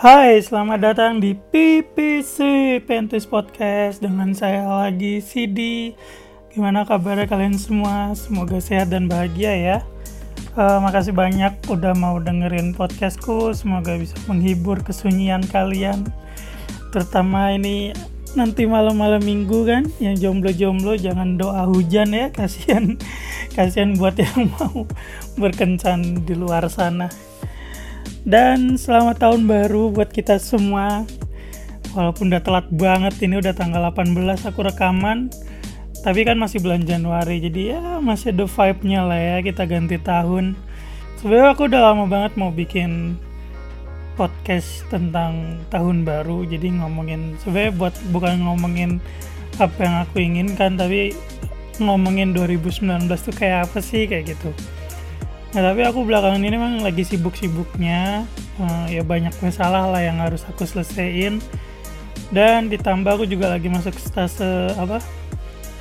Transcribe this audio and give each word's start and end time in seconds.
Hai, 0.00 0.40
selamat 0.40 0.80
datang 0.80 1.20
di 1.20 1.36
PPC 1.36 2.40
Pentis 2.88 3.28
Podcast 3.28 4.00
dengan 4.00 4.32
saya 4.32 4.64
lagi 4.64 5.20
Sidi. 5.20 5.92
Gimana 6.48 6.88
kabarnya 6.88 7.28
kalian 7.28 7.60
semua? 7.60 8.08
Semoga 8.16 8.64
sehat 8.64 8.96
dan 8.96 9.12
bahagia 9.12 9.52
ya. 9.52 9.78
Uh, 10.56 10.80
makasih 10.80 11.12
banyak 11.12 11.52
udah 11.68 11.92
mau 11.92 12.16
dengerin 12.16 12.72
podcastku. 12.72 13.52
Semoga 13.52 14.00
bisa 14.00 14.16
menghibur 14.24 14.80
kesunyian 14.80 15.44
kalian. 15.52 16.08
Terutama 16.96 17.52
ini 17.52 17.92
nanti 18.32 18.64
malam-malam 18.64 19.20
minggu 19.20 19.68
kan, 19.68 19.84
yang 20.00 20.16
jomblo-jomblo 20.16 20.96
jangan 20.96 21.36
doa 21.36 21.68
hujan 21.68 22.16
ya, 22.16 22.32
kasihan 22.32 22.96
kasihan 23.52 23.92
buat 24.00 24.16
yang 24.16 24.48
mau 24.56 24.88
berkencan 25.36 26.24
di 26.24 26.32
luar 26.32 26.72
sana. 26.72 27.29
Dan 28.20 28.76
selamat 28.76 29.24
tahun 29.24 29.48
baru 29.48 29.88
buat 29.88 30.12
kita 30.12 30.36
semua. 30.36 31.08
Walaupun 31.96 32.28
udah 32.28 32.44
telat 32.44 32.68
banget, 32.68 33.16
ini 33.24 33.40
udah 33.40 33.56
tanggal 33.56 33.80
18 33.88 34.44
aku 34.44 34.60
rekaman. 34.60 35.32
Tapi 36.04 36.28
kan 36.28 36.36
masih 36.36 36.60
bulan 36.60 36.84
Januari, 36.84 37.40
jadi 37.40 37.76
ya 37.76 37.82
masih 38.00 38.36
ada 38.36 38.44
vibe-nya 38.44 39.00
lah 39.04 39.20
ya 39.20 39.36
kita 39.40 39.64
ganti 39.64 39.96
tahun. 39.96 40.52
Sebenarnya 41.20 41.52
aku 41.52 41.68
udah 41.68 41.80
lama 41.80 42.04
banget 42.08 42.36
mau 42.36 42.52
bikin 42.52 43.16
podcast 44.16 44.84
tentang 44.92 45.60
tahun 45.72 46.04
baru, 46.04 46.44
jadi 46.44 46.76
ngomongin 46.76 47.40
sebenarnya 47.40 47.72
buat 47.76 47.94
bukan 48.12 48.48
ngomongin 48.48 49.00
apa 49.60 49.76
yang 49.80 49.96
aku 50.00 50.16
inginkan, 50.20 50.80
tapi 50.80 51.12
ngomongin 51.80 52.32
2019 52.36 53.08
tuh 53.20 53.32
kayak 53.36 53.68
apa 53.68 53.80
sih 53.84 54.08
kayak 54.08 54.36
gitu. 54.36 54.52
Nah 55.50 55.62
tapi 55.66 55.82
aku 55.82 56.06
belakangan 56.06 56.38
ini 56.38 56.54
memang 56.54 56.86
lagi 56.86 57.02
sibuk-sibuknya. 57.02 58.22
Uh, 58.60 58.86
ya 58.86 59.02
banyak 59.02 59.34
masalah 59.42 59.90
lah 59.90 59.98
yang 59.98 60.22
harus 60.22 60.46
aku 60.46 60.62
selesaiin. 60.62 61.42
Dan 62.30 62.70
ditambah 62.70 63.18
aku 63.18 63.26
juga 63.26 63.50
lagi 63.50 63.66
masuk 63.66 63.98
stase 63.98 64.70
apa 64.78 65.02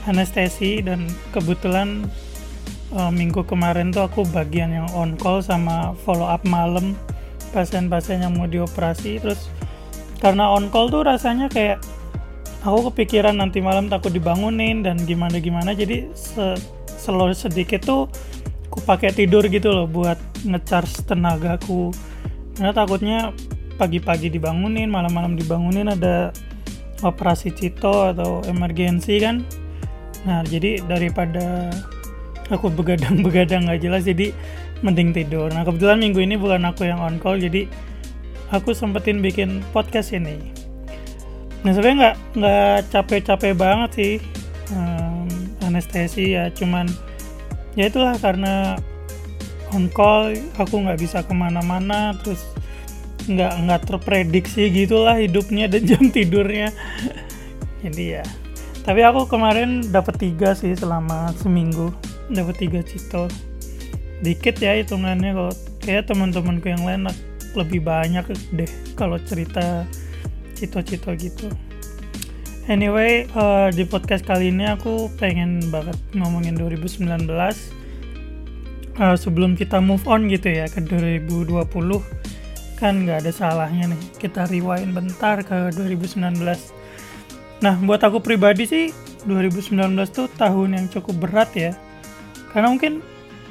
anestesi. 0.09 0.81
Dan 0.81 1.06
kebetulan 1.30 2.09
uh, 2.97 3.14
minggu 3.14 3.45
kemarin 3.45 3.94
tuh 3.94 4.09
aku 4.09 4.25
bagian 4.34 4.73
yang 4.73 4.90
on 4.97 5.14
call 5.22 5.45
sama 5.45 5.94
follow 6.02 6.25
up 6.25 6.42
malam 6.50 6.97
pasien-pasien 7.53 8.25
yang 8.25 8.34
mau 8.34 8.50
dioperasi. 8.50 9.22
Terus 9.22 9.53
karena 10.17 10.50
on 10.50 10.73
call 10.73 10.90
tuh 10.90 11.06
rasanya 11.06 11.45
kayak 11.45 11.78
aku 12.66 12.92
kepikiran 12.92 13.38
nanti 13.38 13.62
malam 13.64 13.88
takut 13.88 14.12
dibangunin 14.12 14.84
dan 14.84 15.00
gimana 15.08 15.40
gimana 15.40 15.72
jadi 15.72 16.12
se 16.12 16.59
slow 17.00 17.31
sedikit 17.31 17.80
tuh 17.88 18.12
aku 18.80 18.95
pakai 18.95 19.11
tidur 19.11 19.44
gitu 19.52 19.75
loh 19.75 19.91
buat 19.91 20.16
ngecharge 20.47 21.03
tenagaku. 21.03 21.91
Karena 22.55 22.72
takutnya 22.72 23.35
pagi-pagi 23.75 24.31
dibangunin 24.31 24.88
malam-malam 24.88 25.35
dibangunin 25.35 25.91
ada 25.91 26.31
operasi 27.03 27.52
cito 27.52 28.07
atau 28.07 28.39
emergensi 28.47 29.19
kan. 29.19 29.44
Nah 30.23 30.47
jadi 30.47 30.80
daripada 30.88 31.67
aku 32.47 32.72
begadang-begadang 32.72 33.67
nggak 33.67 33.83
jelas 33.83 34.07
jadi 34.07 34.31
mending 34.80 35.11
tidur. 35.11 35.52
Nah 35.52 35.67
kebetulan 35.67 36.00
minggu 36.00 36.23
ini 36.23 36.39
bukan 36.39 36.63
aku 36.63 36.88
yang 36.88 37.03
on 37.03 37.19
call 37.19 37.35
jadi 37.35 37.67
aku 38.55 38.72
sempetin 38.72 39.19
bikin 39.19 39.59
podcast 39.75 40.16
ini. 40.16 40.39
Nah 41.67 41.75
sebenarnya 41.75 41.95
nggak 42.00 42.16
nggak 42.39 42.77
capek-capek 42.95 43.53
banget 43.59 43.91
sih 43.91 44.13
um, 44.72 45.27
anestesi 45.67 46.39
ya 46.39 46.47
cuman 46.55 46.88
ya 47.78 47.89
itulah 47.89 48.16
karena 48.17 48.78
on 49.73 49.89
call 49.94 50.34
aku 50.58 50.75
nggak 50.81 51.00
bisa 51.02 51.22
ke 51.22 51.34
mana-mana 51.34 52.17
terus 52.22 52.42
nggak 53.30 53.53
nggak 53.66 53.81
terprediksi 53.86 54.73
gitulah 54.73 55.17
hidupnya 55.20 55.70
dan 55.70 55.86
jam 55.90 56.09
tidurnya. 56.09 56.73
Jadi 57.86 58.06
ya 58.20 58.25
tapi 58.90 59.06
aku 59.06 59.30
kemarin 59.30 59.86
dapat 59.94 60.17
tiga 60.17 60.58
sih 60.58 60.73
selama 60.73 61.30
seminggu 61.38 61.94
dapat 62.31 62.57
tiga 62.57 62.81
cito 62.81 63.30
dikit 64.25 64.57
ya 64.57 64.74
hitungannya 64.81 65.30
kalau 65.36 65.53
kayak 65.78 66.09
teman-temanku 66.09 66.74
yang 66.74 66.81
lain 66.81 67.06
lebih 67.53 67.86
banyak 67.86 68.25
deh 68.56 68.72
kalau 68.97 69.22
cerita 69.22 69.86
cito-cito 70.57 71.13
gitu 71.16 71.47
Anyway, 72.69 73.25
uh, 73.34 73.74
di 73.74 73.81
podcast 73.81 74.22
kali 74.22 74.53
ini 74.53 74.62
aku 74.69 75.09
pengen 75.18 75.57
banget 75.74 75.97
ngomongin 76.13 76.53
2019. 76.53 77.25
Uh, 78.94 79.18
sebelum 79.18 79.57
kita 79.57 79.81
move 79.81 80.06
on 80.06 80.30
gitu 80.30 80.53
ya 80.53 80.69
ke 80.69 80.78
2020, 80.85 81.66
kan 82.78 82.94
nggak 82.94 83.25
ada 83.25 83.31
salahnya 83.34 83.90
nih 83.90 84.02
kita 84.22 84.46
rewind 84.53 84.94
bentar 84.94 85.41
ke 85.41 85.74
2019. 85.74 86.22
Nah, 87.66 87.74
buat 87.81 88.06
aku 88.06 88.22
pribadi 88.22 88.69
sih 88.69 88.86
2019 89.25 89.74
tuh 90.13 90.30
tahun 90.38 90.78
yang 90.78 90.86
cukup 90.94 91.25
berat 91.25 91.50
ya, 91.57 91.74
karena 92.53 92.69
mungkin 92.69 93.01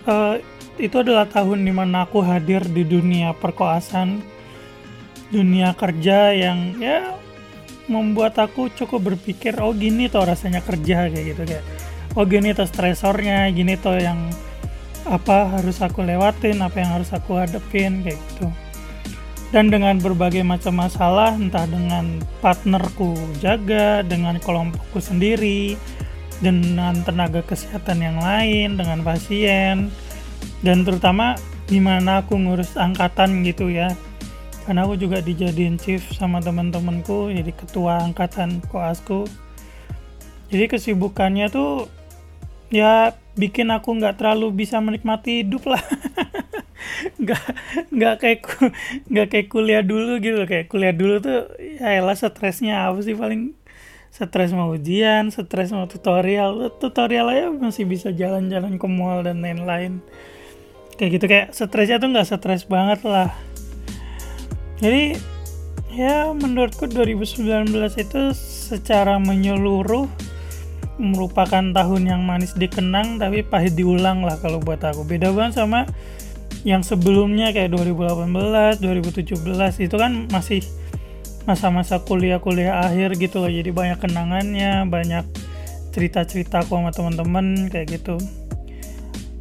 uh, 0.07 0.39
itu 0.79 0.95
adalah 0.95 1.27
tahun 1.27 1.67
di 1.67 1.75
mana 1.75 2.07
aku 2.07 2.23
hadir 2.23 2.63
di 2.71 2.87
dunia 2.87 3.35
perkoasan, 3.35 4.23
dunia 5.35 5.75
kerja 5.75 6.39
yang 6.39 6.79
ya 6.79 7.19
membuat 7.89 8.37
aku 8.37 8.69
cukup 8.73 9.13
berpikir 9.13 9.57
oh 9.59 9.73
gini 9.73 10.07
tuh 10.13 10.29
rasanya 10.29 10.61
kerja 10.61 11.09
kayak 11.09 11.25
gitu 11.35 11.43
kayak 11.49 11.65
oh 12.15 12.25
gini 12.29 12.53
tuh 12.53 12.69
stresornya 12.69 13.49
gini 13.53 13.75
tuh 13.81 13.97
yang 13.97 14.29
apa 15.09 15.57
harus 15.57 15.81
aku 15.81 16.05
lewatin 16.05 16.61
apa 16.61 16.77
yang 16.85 17.01
harus 17.01 17.11
aku 17.17 17.41
hadepin 17.41 18.05
kayak 18.05 18.21
gitu. 18.33 18.49
Dan 19.49 19.73
dengan 19.73 19.97
berbagai 19.97 20.45
macam 20.45 20.77
masalah 20.77 21.33
entah 21.33 21.65
dengan 21.65 22.21
partnerku 22.45 23.17
jaga 23.41 24.05
dengan 24.05 24.37
kelompokku 24.37 25.01
sendiri 25.01 25.73
dengan 26.39 27.01
tenaga 27.03 27.43
kesehatan 27.43 27.99
yang 27.99 28.19
lain 28.21 28.79
dengan 28.79 29.03
pasien 29.03 29.91
dan 30.63 30.87
terutama 30.87 31.35
gimana 31.67 32.23
aku 32.23 32.39
ngurus 32.39 32.79
angkatan 32.79 33.43
gitu 33.43 33.71
ya 33.71 33.91
karena 34.69 34.85
aku 34.85 35.01
juga 35.01 35.25
dijadiin 35.25 35.81
chief 35.81 36.05
sama 36.13 36.45
teman-temanku 36.45 37.33
jadi 37.33 37.57
ketua 37.57 38.05
angkatan 38.05 38.61
koasku. 38.69 39.25
Jadi 40.53 40.69
kesibukannya 40.69 41.49
tuh 41.49 41.89
ya 42.69 43.17
bikin 43.33 43.73
aku 43.73 43.97
nggak 43.97 44.21
terlalu 44.21 44.53
bisa 44.53 44.77
menikmati 44.77 45.41
hidup 45.41 45.73
lah. 45.73 45.81
Nggak 47.19 47.45
nggak 47.91 48.15
kayak 48.21 48.41
nggak 49.09 49.27
kayak 49.33 49.49
kuliah 49.49 49.81
dulu 49.81 50.21
gitu. 50.21 50.45
Kayak 50.45 50.69
kuliah 50.69 50.93
dulu 50.93 51.17
tuh 51.25 51.49
ya 51.81 52.05
elah 52.05 52.13
stresnya 52.13 52.93
apa 52.93 53.01
sih 53.01 53.17
paling? 53.17 53.57
Stres 54.13 54.53
mau 54.53 54.69
ujian 54.77 55.33
stres 55.33 55.73
mau 55.73 55.89
tutorial. 55.89 56.69
Tutorial 56.77 57.27
aja 57.33 57.49
masih 57.57 57.89
bisa 57.89 58.13
jalan-jalan 58.13 58.77
ke 58.77 58.87
mall 58.89 59.25
dan 59.25 59.41
lain-lain. 59.41 60.05
Kayak 61.01 61.11
gitu 61.17 61.25
kayak 61.25 61.47
stresnya 61.57 61.97
tuh 61.97 62.13
nggak 62.13 62.29
stres 62.29 62.69
banget 62.69 63.01
lah 63.09 63.33
jadi 64.79 65.19
ya 65.91 66.31
menurutku 66.31 66.87
2019 66.87 67.75
itu 67.99 68.21
secara 68.37 69.19
menyeluruh 69.19 70.07
merupakan 70.99 71.63
tahun 71.63 72.03
yang 72.11 72.23
manis 72.27 72.55
dikenang 72.59 73.23
tapi 73.23 73.47
pahit 73.47 73.79
diulang 73.79 74.27
lah 74.27 74.39
kalau 74.39 74.59
buat 74.59 74.83
aku. 74.83 75.07
Beda 75.07 75.31
banget 75.31 75.63
sama 75.63 75.87
yang 76.67 76.83
sebelumnya 76.83 77.55
kayak 77.55 77.71
2018 77.75 78.83
2017 78.83 79.87
itu 79.87 79.97
kan 79.99 80.27
masih 80.31 80.63
masa-masa 81.47 82.03
kuliah-kuliah 82.03 82.83
akhir 82.83 83.19
gitu 83.19 83.43
loh. 83.43 83.51
Jadi 83.51 83.71
banyak 83.71 83.99
kenangannya 83.99 84.87
banyak 84.91 85.25
cerita-cerita 85.95 86.63
aku 86.63 86.79
sama 86.79 86.91
teman-teman 86.95 87.67
kayak 87.71 87.99
gitu 87.99 88.19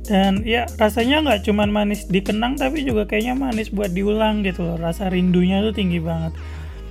dan 0.07 0.39
ya 0.47 0.63
rasanya 0.79 1.19
nggak 1.19 1.43
cuman 1.43 1.67
manis 1.67 2.07
dikenang 2.07 2.55
tapi 2.55 2.87
juga 2.87 3.03
kayaknya 3.03 3.35
manis 3.35 3.67
buat 3.67 3.91
diulang 3.91 4.39
gitu 4.47 4.63
loh. 4.63 4.79
Rasa 4.79 5.11
rindunya 5.11 5.59
tuh 5.59 5.75
tinggi 5.75 5.99
banget. 5.99 6.31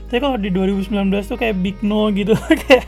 Tapi 0.06 0.20
kalau 0.22 0.36
di 0.38 0.52
2019 0.52 0.92
tuh 1.24 1.40
kayak 1.40 1.56
big 1.64 1.80
no 1.80 2.12
gitu. 2.12 2.36
Kayak 2.62 2.86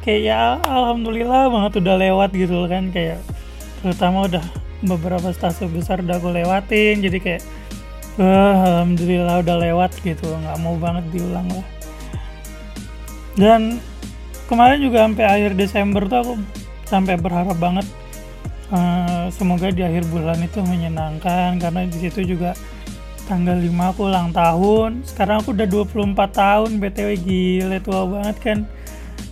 kayak 0.00 0.20
ya 0.22 0.56
alhamdulillah 0.64 1.52
banget 1.52 1.82
udah 1.84 1.94
lewat 1.98 2.30
gitu 2.32 2.54
loh 2.54 2.70
kan. 2.70 2.88
Kayak 2.94 3.20
terutama 3.82 4.30
udah 4.30 4.44
beberapa 4.80 5.28
stasiun 5.34 5.74
besar 5.74 6.00
udah 6.00 6.16
gue 6.22 6.32
lewatin. 6.40 7.02
Jadi 7.04 7.18
kayak 7.20 7.42
uh, 8.16 8.54
alhamdulillah 8.80 9.42
udah 9.42 9.56
lewat 9.60 9.92
gitu 10.06 10.24
nggak 10.24 10.56
mau 10.62 10.78
banget 10.78 11.04
diulang 11.10 11.50
lah. 11.50 11.66
Dan 13.34 13.82
kemarin 14.46 14.78
juga 14.80 15.04
sampai 15.04 15.24
akhir 15.26 15.50
Desember 15.58 16.06
tuh 16.06 16.18
aku 16.22 16.34
sampai 16.88 17.14
berharap 17.20 17.58
banget 17.60 17.84
uh, 18.72 19.26
semoga 19.34 19.70
di 19.70 19.82
akhir 19.82 20.06
bulan 20.10 20.40
itu 20.42 20.62
menyenangkan 20.62 21.58
karena 21.58 21.86
di 21.86 21.98
situ 22.08 22.34
juga 22.34 22.54
tanggal 23.30 23.54
5 23.58 23.90
aku 23.94 24.00
ulang 24.10 24.30
tahun. 24.34 25.06
Sekarang 25.06 25.42
aku 25.42 25.54
udah 25.54 25.66
24 25.70 26.16
tahun 26.34 26.70
btw 26.82 27.10
gile 27.20 27.78
tua 27.78 28.02
banget 28.06 28.36
kan. 28.42 28.58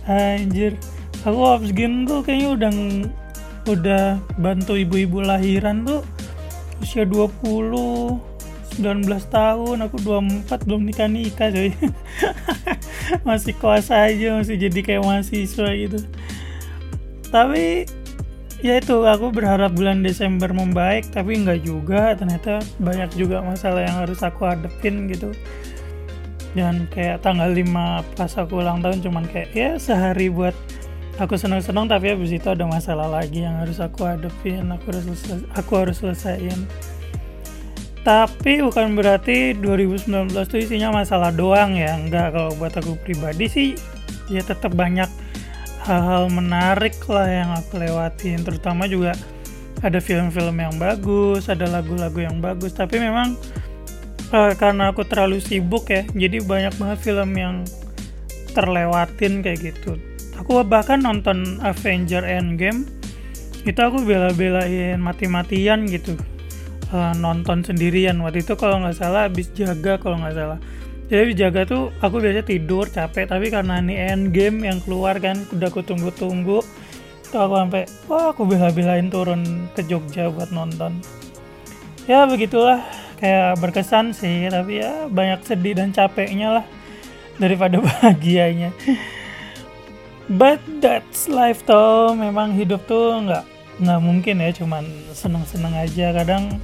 Anjir 0.07 0.79
aku 1.27 1.39
habis 1.43 1.75
gini 1.75 2.07
tuh 2.07 2.23
kayaknya 2.23 2.49
udah 2.55 2.71
udah 3.69 4.03
bantu 4.39 4.79
ibu-ibu 4.79 5.19
lahiran 5.19 5.83
tuh 5.83 6.01
usia 6.79 7.03
20 7.03 7.43
19 7.43 8.29
19 8.79 9.11
tahun 9.27 9.77
aku 9.83 9.99
24 10.47 10.63
belum 10.63 10.81
nikah 10.87 11.11
nikah 11.11 11.51
coy. 11.51 11.75
Masih 13.27 13.53
kuasa 13.59 14.07
aja 14.07 14.37
masih 14.37 14.55
jadi 14.55 14.79
kayak 14.85 15.03
mahasiswa 15.03 15.67
gitu. 15.75 15.99
Tapi 17.27 17.89
ya 18.59 18.79
itu 18.79 19.07
aku 19.07 19.31
berharap 19.31 19.71
bulan 19.71 20.03
Desember 20.03 20.51
membaik 20.51 21.07
tapi 21.11 21.39
enggak 21.39 21.63
juga. 21.63 22.13
Ternyata 22.15 22.59
banyak 22.79 23.11
juga 23.15 23.39
masalah 23.43 23.87
yang 23.87 23.97
harus 24.03 24.19
aku 24.19 24.47
hadepin 24.47 25.07
gitu. 25.07 25.31
Dan 26.57 26.89
kayak 26.89 27.21
tanggal 27.21 27.49
5 27.53 28.17
pas 28.17 28.31
aku 28.33 28.59
ulang 28.59 28.81
tahun 28.81 29.05
cuman 29.05 29.25
kayak 29.29 29.49
ya 29.53 29.71
sehari 29.77 30.33
buat 30.33 30.57
aku 31.21 31.35
senang-senang 31.35 31.91
tapi 31.91 32.15
habis 32.15 32.31
itu 32.31 32.47
ada 32.47 32.63
masalah 32.63 33.05
lagi 33.05 33.43
yang 33.43 33.59
harus 33.59 33.77
aku 33.83 34.07
hadepin 34.07 34.71
aku 34.71 34.91
harus 34.91 35.05
aku 35.53 35.71
harus 35.77 36.01
selesaiin. 36.01 36.65
Tapi 37.99 38.63
bukan 38.63 38.95
berarti 38.95 39.53
2019 39.59 40.31
itu 40.33 40.57
isinya 40.57 41.03
masalah 41.03 41.29
doang 41.29 41.75
ya 41.75 41.93
enggak 41.93 42.33
kalau 42.33 42.51
buat 42.57 42.73
aku 42.73 42.95
pribadi 43.03 43.45
sih 43.45 43.69
ya 44.31 44.41
tetap 44.41 44.73
banyak 44.73 45.05
hal-hal 45.89 46.29
menarik 46.29 46.93
lah 47.09 47.25
yang 47.25 47.49
aku 47.57 47.81
lewatin. 47.81 48.45
Terutama 48.45 48.85
juga 48.85 49.17
ada 49.81 49.97
film-film 49.97 50.59
yang 50.59 50.75
bagus 50.77 51.49
ada 51.49 51.65
lagu-lagu 51.65 52.21
yang 52.21 52.37
bagus. 52.37 52.77
Tapi 52.77 53.01
memang 53.01 53.33
uh, 54.29 54.53
karena 54.53 54.93
aku 54.93 55.01
terlalu 55.09 55.41
sibuk 55.41 55.89
ya 55.89 56.05
jadi 56.13 56.45
banyak 56.45 56.77
banget 56.77 56.99
film 57.01 57.33
yang 57.33 57.55
terlewatin 58.53 59.41
kayak 59.41 59.73
gitu. 59.73 59.97
Aku 60.37 60.61
bahkan 60.63 61.01
nonton 61.01 61.57
Avenger 61.65 62.21
Endgame 62.23 62.85
itu 63.67 63.79
aku 63.81 64.05
bela-belain 64.05 65.01
mati-matian 65.01 65.89
gitu. 65.89 66.15
Uh, 66.89 67.13
nonton 67.17 67.61
sendirian. 67.61 68.17
Waktu 68.21 68.45
itu 68.45 68.53
kalau 68.57 68.81
nggak 68.81 68.97
salah 68.97 69.29
habis 69.29 69.49
jaga 69.57 69.97
kalau 69.97 70.21
nggak 70.21 70.37
salah 70.37 70.59
jadi 71.09 71.25
habis 71.25 71.37
jaga 71.41 71.61
tuh 71.65 71.89
aku 72.05 72.21
biasa 72.21 72.45
tidur 72.45 72.85
capek 72.85 73.25
tapi 73.25 73.49
karena 73.49 73.81
ini 73.81 73.97
Endgame 73.97 74.69
yang 74.69 74.77
keluar 74.85 75.17
kan 75.17 75.41
udah 75.49 75.73
aku 75.73 75.81
tunggu-tunggu 75.81 76.61
tuh 77.33 77.39
aku 77.41 77.53
sampai 77.57 77.83
wah 78.05 78.29
aku 78.29 78.45
bela-belain 78.45 79.09
turun 79.09 79.69
ke 79.73 79.81
Jogja 79.89 80.29
buat 80.29 80.53
nonton. 80.53 81.01
Ya 82.05 82.29
begitulah. 82.29 82.85
Kayak 83.17 83.59
berkesan 83.59 84.15
sih 84.15 84.47
tapi 84.47 84.79
ya 84.79 85.09
banyak 85.11 85.43
sedih 85.43 85.75
dan 85.75 85.91
capeknya 85.91 86.61
lah 86.61 86.65
daripada 87.41 87.81
bahagianya. 87.89 88.69
But 90.29 90.61
that's 90.77 91.25
life 91.25 91.65
toh. 91.65 92.13
Memang 92.13 92.53
hidup 92.53 92.85
tuh 92.85 93.17
nggak 93.25 93.45
nggak 93.81 93.99
mungkin 94.05 94.45
ya 94.45 94.53
cuman 94.53 94.85
seneng-seneng 95.17 95.73
aja. 95.73 96.13
Kadang 96.13 96.61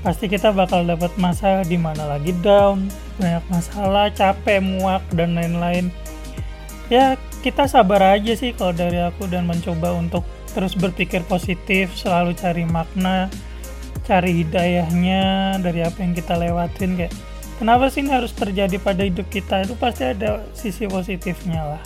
pasti 0.00 0.30
kita 0.30 0.54
bakal 0.54 0.86
dapat 0.86 1.10
masa 1.18 1.66
di 1.66 1.74
mana 1.74 2.06
lagi 2.06 2.30
down 2.38 2.86
banyak 3.18 3.44
masalah 3.50 4.08
capek 4.14 4.62
muak 4.62 5.02
dan 5.14 5.34
lain-lain. 5.34 5.90
Ya 6.88 7.18
kita 7.42 7.66
sabar 7.66 8.18
aja 8.18 8.32
sih 8.34 8.54
kalau 8.54 8.72
dari 8.74 8.98
aku 9.02 9.26
dan 9.26 9.46
mencoba 9.46 9.94
untuk 9.94 10.22
terus 10.54 10.74
berpikir 10.74 11.22
positif 11.28 11.92
selalu 11.94 12.32
cari 12.34 12.64
makna 12.64 13.28
cari 14.08 14.40
hidayahnya 14.40 15.60
dari 15.60 15.84
apa 15.84 16.00
yang 16.00 16.16
kita 16.16 16.32
lewatin 16.40 16.96
kayak 16.96 17.12
kenapa 17.60 17.92
sih 17.92 18.00
ini 18.00 18.16
harus 18.16 18.32
terjadi 18.32 18.80
pada 18.80 19.04
hidup 19.04 19.28
kita? 19.28 19.68
Itu 19.68 19.76
pasti 19.76 20.08
ada 20.08 20.48
sisi 20.56 20.88
positifnya 20.88 21.76
lah. 21.76 21.82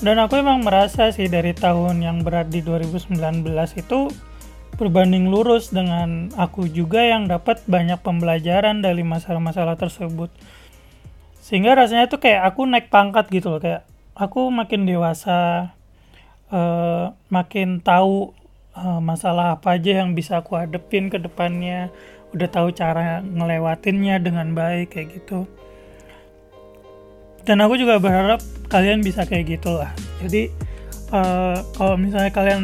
Dan 0.00 0.16
aku 0.20 0.40
emang 0.40 0.64
merasa 0.64 1.12
sih 1.12 1.28
dari 1.28 1.52
tahun 1.52 2.00
yang 2.00 2.24
berat 2.24 2.48
di 2.48 2.64
2019 2.64 3.16
itu 3.76 4.00
berbanding 4.76 5.28
lurus 5.32 5.72
dengan 5.72 6.32
aku 6.36 6.68
juga 6.68 7.04
yang 7.04 7.28
dapat 7.28 7.64
banyak 7.64 8.00
pembelajaran 8.00 8.84
dari 8.84 9.02
masalah-masalah 9.02 9.76
tersebut. 9.80 10.28
Sehingga 11.40 11.76
rasanya 11.76 12.08
tuh 12.08 12.20
kayak 12.20 12.44
aku 12.48 12.64
naik 12.68 12.92
pangkat 12.92 13.28
gitu 13.32 13.56
loh 13.56 13.60
kayak 13.62 13.86
aku 14.16 14.48
makin 14.48 14.88
dewasa 14.88 15.70
uh, 16.52 17.12
makin 17.32 17.80
tahu 17.80 18.32
uh, 18.76 19.00
masalah 19.00 19.56
apa 19.56 19.78
aja 19.78 20.04
yang 20.04 20.12
bisa 20.12 20.40
aku 20.40 20.58
hadepin 20.58 21.08
ke 21.08 21.16
depannya 21.20 21.88
udah 22.34 22.48
tahu 22.50 22.74
cara 22.74 23.22
ngelewatinnya 23.22 24.20
dengan 24.20 24.52
baik 24.52 24.92
kayak 24.92 25.22
gitu. 25.22 25.46
Dan 27.46 27.62
aku 27.62 27.78
juga 27.78 28.02
berharap 28.02 28.42
kalian 28.66 29.06
bisa 29.06 29.22
kayak 29.22 29.46
gitulah 29.58 29.94
jadi 30.22 30.48
uh, 31.12 31.60
kalau 31.76 31.96
misalnya 32.00 32.32
kalian 32.32 32.62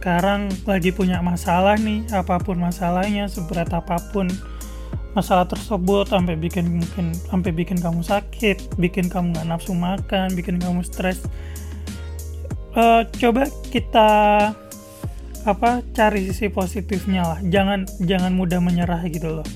sekarang 0.00 0.48
lagi 0.64 0.96
punya 0.96 1.20
masalah 1.20 1.76
nih 1.76 2.08
apa 2.16 2.40
pun 2.40 2.56
masalahnya 2.56 3.28
seberat 3.28 3.68
apa 3.68 4.00
pun 4.16 4.32
masalah 5.12 5.44
tersebut 5.44 6.08
sampai 6.08 6.40
bikin 6.40 6.80
mungkin 6.80 7.12
sampai 7.28 7.52
bikin 7.52 7.76
kamu 7.76 8.00
sakit 8.00 8.80
bikin 8.80 9.12
kamu 9.12 9.36
nggak 9.36 9.44
nafsu 9.52 9.76
makan 9.76 10.32
bikin 10.32 10.56
kamu 10.56 10.80
stres. 10.80 11.20
Uh, 12.72 13.04
coba 13.20 13.44
kita 13.68 14.08
apa 15.44 15.84
cari 15.92 16.32
sisi 16.32 16.48
positifnya 16.48 17.36
lah. 17.36 17.38
Jangan 17.44 17.84
jangan 18.00 18.32
mudah 18.32 18.64
menyerah 18.64 19.04
gitu 19.04 19.44
loh. 19.44 19.48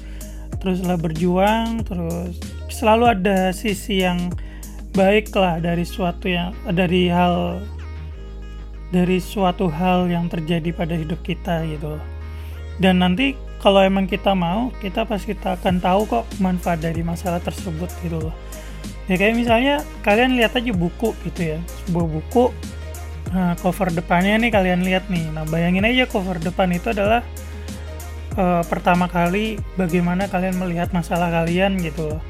Teruslah 0.61 1.00
berjuang 1.00 1.88
terus 1.88 2.37
selalu 2.69 3.17
ada 3.17 3.49
sisi 3.56 4.05
yang 4.05 4.29
baik 4.93 5.32
lah 5.32 5.56
dari 5.56 5.88
suatu 5.88 6.29
yang 6.29 6.52
dari 6.69 7.08
hal 7.08 7.64
dari 8.94 9.19
suatu 9.19 9.67
hal 9.67 10.06
yang 10.06 10.31
terjadi 10.31 10.70
pada 10.70 10.94
hidup 10.94 11.19
kita 11.26 11.67
gitu 11.67 11.99
loh 11.99 12.05
dan 12.79 13.02
nanti 13.02 13.35
kalau 13.58 13.82
emang 13.82 14.06
kita 14.06 14.31
mau 14.38 14.70
kita 14.79 15.02
pasti 15.02 15.35
kita 15.35 15.58
akan 15.58 15.82
tahu 15.82 16.06
kok 16.06 16.25
manfaat 16.38 16.79
dari 16.79 17.02
masalah 17.02 17.43
tersebut 17.43 17.91
gitu 18.06 18.31
loh 18.31 18.35
ya 19.11 19.19
kayak 19.19 19.35
misalnya 19.35 19.82
kalian 20.06 20.38
lihat 20.38 20.55
aja 20.55 20.70
buku 20.70 21.11
gitu 21.26 21.58
ya 21.58 21.58
sebuah 21.82 22.06
buku 22.06 22.55
Nah, 23.35 23.58
cover 23.58 23.91
depannya 23.91 24.38
nih 24.38 24.50
kalian 24.55 24.87
lihat 24.87 25.11
nih. 25.11 25.26
Nah, 25.35 25.43
bayangin 25.50 25.82
aja 25.82 26.06
cover 26.06 26.38
depan 26.38 26.70
itu 26.70 26.94
adalah 26.94 27.26
uh, 28.38 28.62
pertama 28.62 29.11
kali 29.11 29.58
bagaimana 29.75 30.31
kalian 30.31 30.55
melihat 30.55 30.94
masalah 30.94 31.35
kalian 31.43 31.75
gitu 31.82 32.14
loh. 32.14 32.20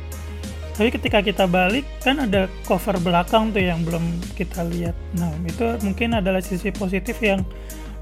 Tapi 0.75 0.91
ketika 0.91 1.23
kita 1.23 1.47
balik 1.47 1.87
kan 2.03 2.19
ada 2.19 2.51
cover 2.67 2.99
belakang 2.99 3.55
tuh 3.55 3.63
yang 3.63 3.87
belum 3.87 4.03
kita 4.35 4.67
lihat. 4.67 4.99
Nah, 5.15 5.31
itu 5.47 5.79
mungkin 5.87 6.19
adalah 6.19 6.43
sisi 6.43 6.75
positif 6.75 7.15
yang 7.23 7.47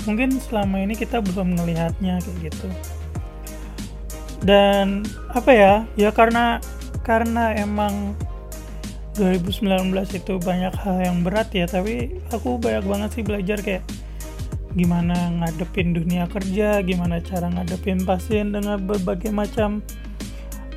mungkin 0.09 0.41
selama 0.41 0.81
ini 0.81 0.97
kita 0.97 1.21
belum 1.21 1.61
melihatnya 1.61 2.17
kayak 2.25 2.39
gitu. 2.49 2.69
Dan 4.41 5.05
apa 5.31 5.51
ya? 5.53 5.75
Ya 6.01 6.11
karena 6.17 6.65
karena 7.05 7.53
emang 7.61 8.17
2019 9.21 9.93
itu 10.17 10.41
banyak 10.41 10.73
hal 10.73 10.97
yang 11.05 11.21
berat 11.21 11.53
ya 11.53 11.69
tapi 11.69 12.17
aku 12.33 12.57
banyak 12.57 12.85
banget 12.89 13.11
sih 13.13 13.25
belajar 13.27 13.59
kayak 13.61 13.85
gimana 14.73 15.29
ngadepin 15.37 15.93
dunia 15.93 16.25
kerja 16.33 16.81
gimana 16.81 17.21
cara 17.21 17.53
ngadepin 17.53 18.09
pasien 18.09 18.57
dengan 18.57 18.81
berbagai 18.81 19.29
macam 19.29 19.85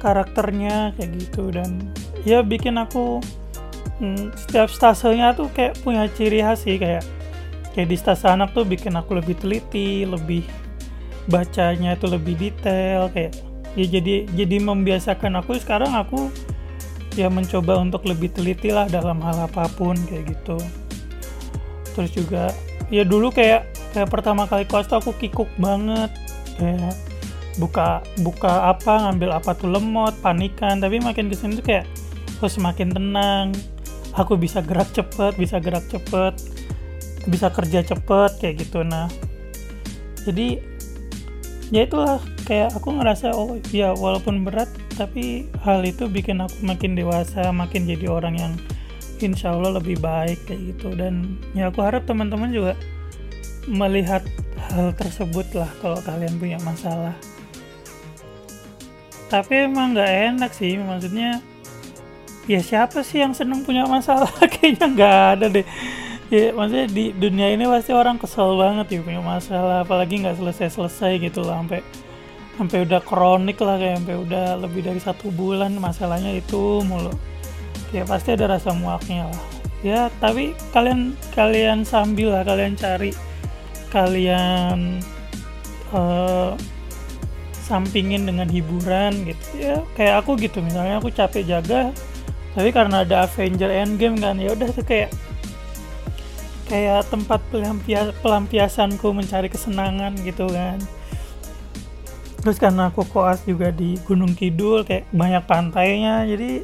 karakternya 0.05 0.93
kayak 0.93 1.09
gitu. 1.17 1.49
Dan 1.49 1.89
ya 2.21 2.45
bikin 2.45 2.77
aku 2.77 3.17
hmm, 3.97 4.29
setiap 4.37 4.69
stasenya 4.69 5.33
tuh 5.33 5.49
kayak 5.49 5.81
punya 5.81 6.05
ciri 6.13 6.45
khas 6.45 6.61
sih. 6.61 6.77
Kayak 6.77 7.01
kayak 7.73 7.89
di 7.89 7.97
stase 7.97 8.29
anak 8.29 8.53
tuh 8.53 8.63
bikin 8.63 8.93
aku 8.93 9.17
lebih 9.17 9.35
teliti 9.41 10.05
lebih 10.05 10.45
bacanya 11.25 11.97
itu 11.97 12.05
lebih 12.05 12.37
detail 12.37 13.09
kayak 13.09 13.33
ya 13.73 13.85
jadi 13.89 14.29
jadi 14.29 14.61
membiasakan 14.61 15.41
aku. 15.41 15.57
Sekarang 15.57 15.97
aku 15.97 16.29
ya 17.17 17.31
mencoba 17.31 17.79
untuk 17.81 18.05
lebih 18.05 18.29
teliti 18.29 18.69
lah 18.69 18.85
dalam 18.91 19.17
hal 19.25 19.49
apa 19.49 19.65
pun 19.73 19.97
kayak 20.05 20.37
gitu. 20.37 20.61
Terus 21.97 22.11
juga 22.13 22.53
ya 22.93 23.01
dulu 23.01 23.33
kayak 23.33 23.65
kayak 23.95 24.11
pertama 24.11 24.45
kali 24.45 24.67
kelas 24.67 24.91
aku 24.93 25.15
kikuk 25.17 25.49
banget. 25.57 26.11
Kayak 26.55 26.95
buka 27.55 28.03
buka 28.19 28.71
apa 28.71 29.07
ngambil 29.07 29.35
apa 29.39 29.55
tuh 29.55 29.71
lemot 29.71 30.15
panikan. 30.19 30.79
Tapi 30.79 30.99
makin 30.99 31.31
ke 31.31 31.35
sini 31.35 31.59
tuh 31.59 31.65
kayak 31.65 31.85
oh 32.43 32.49
semakin 32.51 32.91
tenang. 32.91 33.55
Aku 34.15 34.39
bisa 34.39 34.63
gerak 34.63 34.91
cepet 34.95 35.35
bisa 35.35 35.59
gerak 35.59 35.83
cepet 35.91 36.33
bisa 37.27 37.51
kerja 37.51 37.83
cepet 37.83 38.31
kayak 38.39 38.55
gitu. 38.63 38.83
Nah 38.83 39.11
jadi 40.23 40.59
ya 41.73 41.83
itulah 41.83 42.21
kayak 42.45 42.77
aku 42.77 42.93
ngerasa 42.95 43.33
oh 43.33 43.57
ya 43.73 43.91
walaupun 43.91 44.45
berat 44.45 44.69
tapi 44.95 45.49
hal 45.65 45.83
itu 45.83 46.07
bikin 46.07 46.39
aku 46.39 46.55
makin 46.63 46.95
dewasa 46.95 47.51
makin 47.51 47.83
jadi 47.89 48.07
orang 48.07 48.35
yang 48.39 48.53
insya 49.19 49.51
Allah 49.51 49.79
lebih 49.81 49.99
baik 49.99 50.47
kayak 50.47 50.75
gitu. 50.75 50.95
Dan 50.95 51.39
ya 51.51 51.67
aku 51.67 51.83
harap 51.83 52.07
teman-teman 52.07 52.51
juga 52.55 52.73
melihat 53.65 54.21
hal 54.71 54.93
tersebut 54.93 55.49
lah 55.57 55.69
kalau 55.81 55.97
kalian 56.05 56.37
punya 56.37 56.61
masalah 56.61 57.17
tapi 59.35 59.67
emang 59.67 59.91
nggak 59.91 60.11
enak 60.31 60.51
sih 60.55 60.79
maksudnya 60.79 61.43
ya 62.47 62.61
siapa 62.63 63.03
sih 63.03 63.19
yang 63.19 63.35
seneng 63.35 63.67
punya 63.67 63.83
masalah? 63.83 64.31
Kayaknya 64.53 64.87
nggak 64.95 65.19
ada 65.35 65.45
deh. 65.51 65.67
Ya 66.31 66.55
maksudnya 66.55 66.87
di 66.89 67.11
dunia 67.11 67.51
ini 67.51 67.67
pasti 67.67 67.91
orang 67.91 68.15
kesel 68.15 68.55
banget 68.55 68.97
ya 68.97 68.99
punya 69.03 69.21
masalah 69.21 69.83
apalagi 69.83 70.23
nggak 70.23 70.39
selesai 70.41 70.73
selesai 70.73 71.11
gitu 71.21 71.45
lah 71.45 71.61
sampai 71.61 71.85
sampai 72.55 72.77
udah 72.87 73.01
kronik 73.03 73.59
lah 73.59 73.75
kayak 73.77 74.01
sampai 74.01 74.15
udah 74.23 74.45
lebih 74.57 74.81
dari 74.87 75.01
satu 75.03 75.27
bulan 75.35 75.75
masalahnya 75.75 76.31
itu 76.31 76.79
mulu. 76.87 77.11
Ya 77.91 78.07
pasti 78.07 78.33
ada 78.33 78.55
rasa 78.55 78.71
muaknya 78.71 79.27
lah. 79.27 79.43
Ya 79.83 80.07
tapi 80.23 80.55
kalian 80.71 81.13
kalian 81.35 81.83
sambil 81.83 82.31
lah 82.33 82.47
kalian 82.47 82.73
cari 82.79 83.11
kalian 83.91 85.03
uh, 85.93 86.57
sampingin 87.65 88.29
dengan 88.29 88.45
hiburan 88.45 89.25
gitu. 89.25 89.45
Ya 89.57 89.81
kayak 89.97 90.23
aku 90.23 90.37
gitu. 90.37 90.61
Misalnya 90.61 91.01
aku 91.01 91.09
capek 91.09 91.43
jaga 91.43 91.89
tapi 92.55 92.71
karena 92.71 93.03
ada 93.03 93.27
Avenger 93.27 93.67
Endgame 93.67 94.15
kan 94.15 94.39
ya 94.39 94.55
udah 94.55 94.71
tuh 94.71 94.87
kayak 94.87 95.11
kayak 96.71 97.03
tempat 97.11 97.43
pelampias 97.51 98.15
pelampiasanku 98.23 99.11
mencari 99.11 99.51
kesenangan 99.51 100.15
gitu 100.23 100.47
kan. 100.47 100.79
Terus 102.39 102.61
karena 102.61 102.93
aku 102.93 103.03
koas 103.09 103.43
juga 103.43 103.73
di 103.75 103.99
Gunung 104.07 104.37
Kidul 104.37 104.87
kayak 104.87 105.09
banyak 105.11 105.43
pantainya 105.49 106.23
jadi 106.29 106.63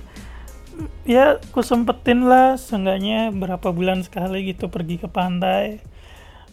ya 1.03 1.41
aku 1.41 1.59
sempetin 1.61 2.25
lah 2.25 2.55
seenggaknya 2.55 3.33
berapa 3.35 3.73
bulan 3.73 4.05
sekali 4.05 4.53
gitu 4.53 4.71
pergi 4.71 5.01
ke 5.01 5.09
pantai 5.11 5.83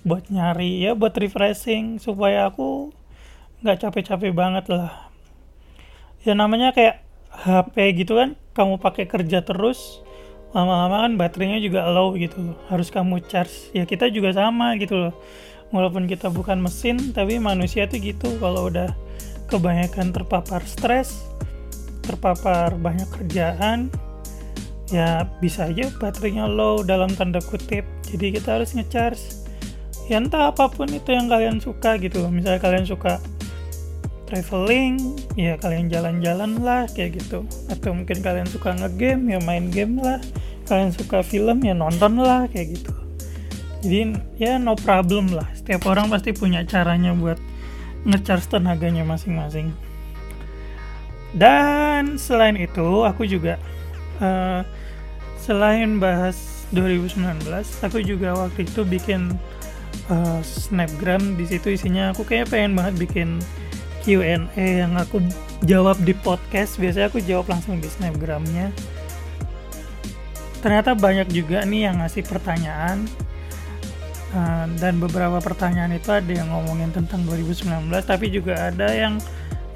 buat 0.03 0.27
nyari 0.33 0.89
ya 0.89 0.97
buat 0.97 1.15
refreshing 1.15 2.01
supaya 2.03 2.49
aku 2.51 2.91
nggak 3.63 3.79
capek-capek 3.83 4.31
banget 4.31 4.71
lah. 4.71 5.11
Ya 6.23 6.35
namanya 6.39 6.71
kayak 6.71 7.03
HP 7.31 8.03
gitu 8.03 8.19
kan 8.19 8.39
kamu 8.55 8.79
pakai 8.83 9.07
kerja 9.07 9.43
terus 9.43 10.03
lama-lama 10.51 11.07
kan 11.07 11.13
baterainya 11.19 11.59
juga 11.63 11.87
low 11.91 12.15
gitu. 12.15 12.39
Loh 12.39 12.59
harus 12.71 12.89
kamu 12.91 13.23
charge. 13.27 13.75
Ya 13.75 13.83
kita 13.83 14.11
juga 14.15 14.31
sama 14.35 14.79
gitu 14.79 14.95
loh. 14.95 15.15
Walaupun 15.75 16.09
kita 16.09 16.31
bukan 16.33 16.63
mesin 16.63 17.13
tapi 17.13 17.43
manusia 17.43 17.91
tuh 17.91 17.99
gitu. 17.99 18.39
Kalau 18.39 18.71
udah 18.71 18.95
kebanyakan 19.51 20.13
terpapar 20.15 20.63
stres 20.65 21.25
terpapar 22.05 22.73
banyak 22.81 23.05
kerjaan 23.13 23.93
ya 24.89 25.29
bisa 25.45 25.69
aja 25.69 25.93
baterainya 26.01 26.49
low 26.49 26.81
dalam 26.81 27.13
tanda 27.13 27.43
kutip. 27.43 27.85
Jadi 28.09 28.39
kita 28.39 28.57
harus 28.57 28.73
ngecharge. 28.73 29.45
Ya 30.09 30.17
entah 30.17 30.49
apa 30.49 30.73
pun 30.73 30.89
itu 30.89 31.13
yang 31.13 31.29
kalian 31.29 31.61
suka 31.61 32.01
gitu 32.01 32.25
misalnya 32.33 32.65
kalian 32.65 32.89
suka 32.89 33.21
traveling 34.29 35.17
ya 35.35 35.57
kalian 35.57 35.89
jalan-jalan 35.89 36.61
lah 36.61 36.85
kayak 36.93 37.25
gitu. 37.25 37.49
Atau 37.73 37.97
mungkin 37.97 38.21
kalian 38.21 38.45
suka 38.45 38.77
ngegame 38.77 39.33
ya 39.33 39.41
main 39.41 39.73
game 39.73 39.97
lah. 39.99 40.21
Kalian 40.69 40.93
suka 40.93 41.25
film 41.25 41.65
ya 41.65 41.73
nonton 41.73 42.21
lah 42.21 42.45
kayak 42.53 42.77
gitu. 42.77 42.93
Jadi 43.81 44.21
ya 44.37 44.61
no 44.61 44.77
problem 44.77 45.33
lah. 45.33 45.49
Setiap 45.57 45.89
orang 45.89 46.13
pasti 46.13 46.37
punya 46.37 46.61
caranya 46.69 47.17
buat 47.17 47.41
ngecharge 48.05 48.53
tenaganya 48.53 49.03
masing-masing. 49.09 49.73
Dan 51.33 52.21
selain 52.21 52.57
itu 52.61 53.05
aku 53.05 53.25
juga 53.25 53.57
uh, 54.21 54.61
selain 55.41 55.97
bahas 55.97 56.37
2019 56.77 57.49
aku 57.81 58.05
juga 58.05 58.37
waktu 58.37 58.69
itu 58.69 58.85
bikin 58.85 59.33
uh, 60.13 60.41
snapgram. 60.45 61.37
Di 61.37 61.49
situ 61.49 61.73
isinya 61.73 62.13
aku 62.13 62.25
kayak 62.29 62.53
pengen 62.53 62.77
banget 62.77 62.95
bikin 63.09 63.41
Q&A 64.09 64.49
yang 64.57 64.97
aku 64.97 65.21
jawab 65.69 66.01
di 66.01 66.17
podcast 66.17 66.81
biasanya 66.81 67.13
aku 67.13 67.21
jawab 67.21 67.53
langsung 67.53 67.77
di 67.77 67.93
snapgramnya. 67.93 68.73
Ternyata 70.65 70.97
banyak 70.97 71.29
juga 71.29 71.69
nih 71.69 71.93
yang 71.93 72.01
ngasih 72.01 72.25
pertanyaan 72.25 73.05
Eh, 74.29 74.67
dan 74.77 75.01
beberapa 75.01 75.41
pertanyaan 75.41 75.97
itu 75.97 76.13
ada 76.13 76.29
yang 76.29 76.53
ngomongin 76.53 76.93
tentang 76.93 77.25
2019 77.25 77.89
tapi 78.05 78.29
juga 78.29 78.69
ada 78.69 78.93
yang 78.93 79.17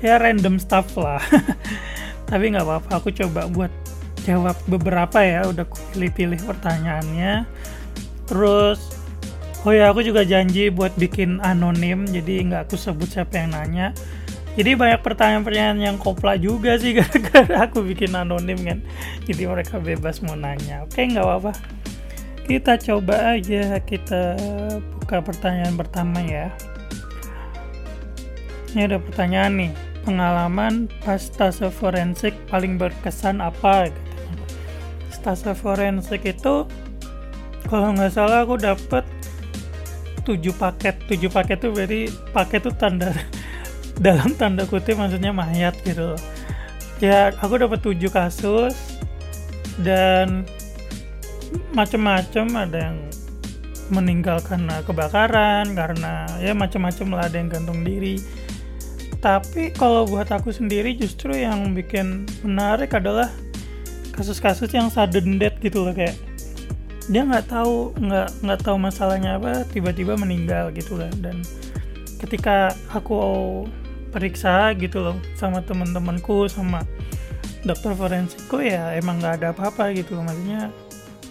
ya 0.04 0.20
random 0.20 0.60
stuff 0.60 0.92
lah. 1.00 1.24
Tapi 2.28 2.52
nggak 2.52 2.64
apa-apa 2.64 3.00
aku 3.00 3.16
coba 3.16 3.48
buat 3.48 3.72
jawab 4.28 4.56
beberapa 4.68 5.24
ya 5.24 5.48
udah 5.48 5.64
pilih-pilih 5.96 6.44
pertanyaannya. 6.44 7.48
Terus 8.28 8.92
oh 9.64 9.72
ya 9.72 9.88
aku 9.88 10.04
juga 10.04 10.20
janji 10.20 10.68
buat 10.68 10.92
bikin 11.00 11.40
anonim 11.40 12.04
jadi 12.04 12.44
nggak 12.44 12.62
aku 12.68 12.76
sebut 12.76 13.08
siapa 13.08 13.40
yang 13.40 13.56
nanya 13.56 13.96
jadi 14.52 14.76
banyak 14.76 15.00
pertanyaan-pertanyaan 15.00 15.80
yang 15.80 15.96
kopla 15.96 16.36
juga 16.36 16.76
sih 16.76 16.92
gara-gara 16.98 17.64
aku 17.64 17.80
bikin 17.80 18.12
anonim 18.12 18.60
kan. 18.60 18.78
Jadi 19.24 19.48
mereka 19.48 19.80
bebas 19.80 20.20
mau 20.20 20.36
nanya. 20.36 20.84
Oke 20.84 21.08
nggak 21.08 21.24
apa-apa. 21.24 21.52
Kita 22.44 22.76
coba 22.76 23.38
aja 23.38 23.80
kita 23.80 24.36
buka 25.00 25.24
pertanyaan 25.24 25.72
pertama 25.72 26.20
ya. 26.20 26.52
Ini 28.76 28.92
ada 28.92 28.98
pertanyaan 29.00 29.52
nih. 29.56 29.72
Pengalaman 30.02 30.90
pas 31.06 31.22
stase 31.22 31.70
forensik 31.72 32.34
paling 32.52 32.76
berkesan 32.76 33.40
apa? 33.40 33.88
Stase 35.08 35.56
forensik 35.56 36.28
itu 36.28 36.68
kalau 37.70 37.88
nggak 37.96 38.12
salah 38.12 38.44
aku 38.44 38.60
dapet 38.60 39.06
7 40.28 40.44
paket. 40.52 40.98
7 41.08 41.24
paket 41.32 41.56
tuh 41.56 41.72
berarti 41.72 42.12
paket 42.36 42.60
tuh 42.68 42.74
tanda 42.76 43.16
dalam 44.02 44.34
tanda 44.34 44.66
kutip 44.66 44.98
maksudnya 44.98 45.30
mayat 45.30 45.78
gitu 45.86 46.18
ya 46.98 47.30
aku 47.38 47.54
dapat 47.62 47.78
7 47.78 48.02
kasus 48.10 48.98
dan 49.80 50.42
macam-macam 51.70 52.46
ada 52.66 52.78
yang 52.90 52.98
meninggal 53.92 54.40
karena 54.40 54.80
kebakaran 54.82 55.76
karena 55.76 56.24
ya 56.40 56.56
macam-macam 56.56 57.06
lah 57.12 57.22
ada 57.28 57.36
yang 57.36 57.50
gantung 57.52 57.84
diri. 57.84 58.16
Tapi 59.22 59.70
kalau 59.76 60.08
buat 60.08 60.26
aku 60.32 60.50
sendiri 60.50 60.96
justru 60.98 61.36
yang 61.36 61.76
bikin 61.76 62.26
menarik 62.42 62.90
adalah 62.96 63.30
kasus-kasus 64.16 64.72
yang 64.72 64.88
sudden 64.88 65.38
death 65.38 65.60
gitu 65.62 65.84
loh 65.86 65.94
kayak 65.94 66.16
dia 67.06 67.22
nggak 67.22 67.50
tahu 67.50 67.92
nggak 68.00 68.28
nggak 68.42 68.60
tahu 68.64 68.76
masalahnya 68.80 69.38
apa 69.38 69.62
tiba-tiba 69.70 70.16
meninggal 70.16 70.72
gitu 70.72 70.96
kan. 70.98 71.12
Dan 71.20 71.36
ketika 72.18 72.72
aku 72.90 73.14
periksa 74.12 74.76
gitu 74.76 75.00
loh 75.00 75.16
sama 75.34 75.64
teman-temanku 75.64 76.46
sama 76.46 76.84
dokter 77.64 77.96
forensikku 77.96 78.60
ya 78.60 78.92
emang 78.98 79.18
nggak 79.18 79.42
ada 79.42 79.48
apa-apa 79.56 79.96
gitu 79.96 80.20
loh. 80.20 80.28
Maksudnya 80.28 80.68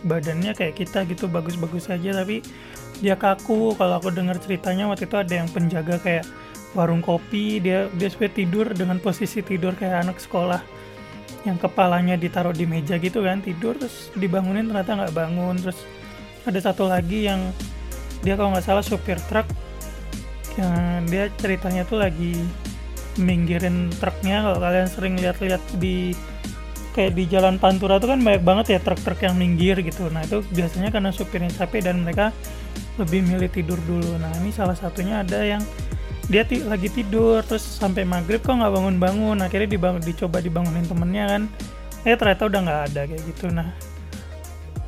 badannya 0.02 0.52
kayak 0.58 0.82
kita 0.82 1.06
gitu 1.06 1.30
bagus-bagus 1.30 1.88
saja 1.88 2.12
tapi 2.18 2.42
dia 3.00 3.14
kaku. 3.14 3.78
Kalau 3.78 4.02
aku 4.02 4.10
dengar 4.10 4.42
ceritanya 4.42 4.90
waktu 4.90 5.06
itu 5.06 5.16
ada 5.16 5.34
yang 5.38 5.48
penjaga 5.54 6.02
kayak 6.02 6.26
warung 6.74 7.04
kopi 7.04 7.60
dia 7.60 7.92
dia 8.00 8.08
supaya 8.08 8.32
tidur 8.32 8.72
dengan 8.72 8.98
posisi 8.98 9.44
tidur 9.44 9.76
kayak 9.76 10.08
anak 10.08 10.18
sekolah 10.24 10.64
yang 11.44 11.60
kepalanya 11.60 12.16
ditaruh 12.16 12.56
di 12.56 12.64
meja 12.64 12.96
gitu 13.02 13.26
kan 13.26 13.42
tidur 13.44 13.76
terus 13.76 14.14
dibangunin 14.18 14.72
ternyata 14.72 15.06
nggak 15.06 15.14
bangun. 15.14 15.56
Terus 15.62 15.80
ada 16.48 16.60
satu 16.60 16.90
lagi 16.90 17.30
yang 17.30 17.54
dia 18.26 18.34
kalau 18.38 18.54
nggak 18.54 18.66
salah 18.66 18.86
supir 18.86 19.18
truk 19.30 19.46
dia 21.08 21.32
ceritanya 21.40 21.88
tuh 21.88 22.02
lagi 22.02 22.36
minggirin 23.20 23.92
truknya. 24.00 24.44
Kalau 24.44 24.60
kalian 24.60 24.88
sering 24.88 25.14
lihat-lihat 25.20 25.64
di 25.80 26.16
kayak 26.92 27.16
di 27.16 27.24
jalan 27.32 27.56
Pantura 27.56 28.00
itu 28.00 28.08
kan 28.12 28.20
banyak 28.20 28.44
banget 28.44 28.66
ya 28.76 28.80
truk-truk 28.84 29.20
yang 29.24 29.36
minggir 29.40 29.80
gitu. 29.80 30.12
Nah 30.12 30.24
itu 30.28 30.44
biasanya 30.52 30.92
karena 30.92 31.10
supirnya 31.16 31.52
capek 31.56 31.88
dan 31.88 32.04
mereka 32.04 32.36
lebih 33.00 33.24
milih 33.24 33.48
tidur 33.48 33.80
dulu. 33.88 34.20
Nah 34.20 34.32
ini 34.44 34.52
salah 34.52 34.76
satunya 34.76 35.24
ada 35.24 35.40
yang 35.40 35.64
dia 36.32 36.48
lagi 36.48 36.88
tidur 36.88 37.44
terus 37.44 37.64
sampai 37.64 38.08
maghrib 38.08 38.44
kok 38.44 38.52
nggak 38.52 38.72
bangun-bangun. 38.72 39.40
Akhirnya 39.40 39.70
dibangun 39.72 40.04
dicoba 40.04 40.44
dibangunin 40.44 40.84
temennya 40.88 41.26
kan. 41.32 41.44
Eh 42.04 42.16
ternyata 42.18 42.44
udah 42.52 42.60
nggak 42.60 42.82
ada 42.92 43.02
kayak 43.08 43.24
gitu. 43.24 43.48
Nah 43.52 43.72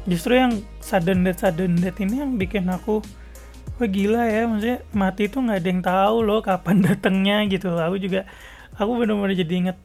justru 0.03 0.36
yang 0.36 0.60
sudden 0.84 1.24
death 1.24 1.39
sudden 1.39 1.79
death 1.79 2.00
ini 2.03 2.20
yang 2.20 2.36
bikin 2.36 2.67
aku 2.67 3.00
wah 3.77 3.89
gila 3.89 4.24
ya 4.30 4.46
maksudnya 4.46 4.80
mati 4.94 5.25
itu 5.25 5.38
nggak 5.42 5.58
ada 5.60 5.70
yang 5.70 5.82
tahu 5.84 6.18
loh 6.22 6.39
kapan 6.46 6.77
datangnya 6.88 7.38
gitu 7.50 7.74
loh. 7.74 7.84
Aku 7.89 7.98
juga 7.98 8.30
aku 8.77 8.92
benar-benar 8.98 9.38
jadi 9.38 9.53
inget 9.53 9.77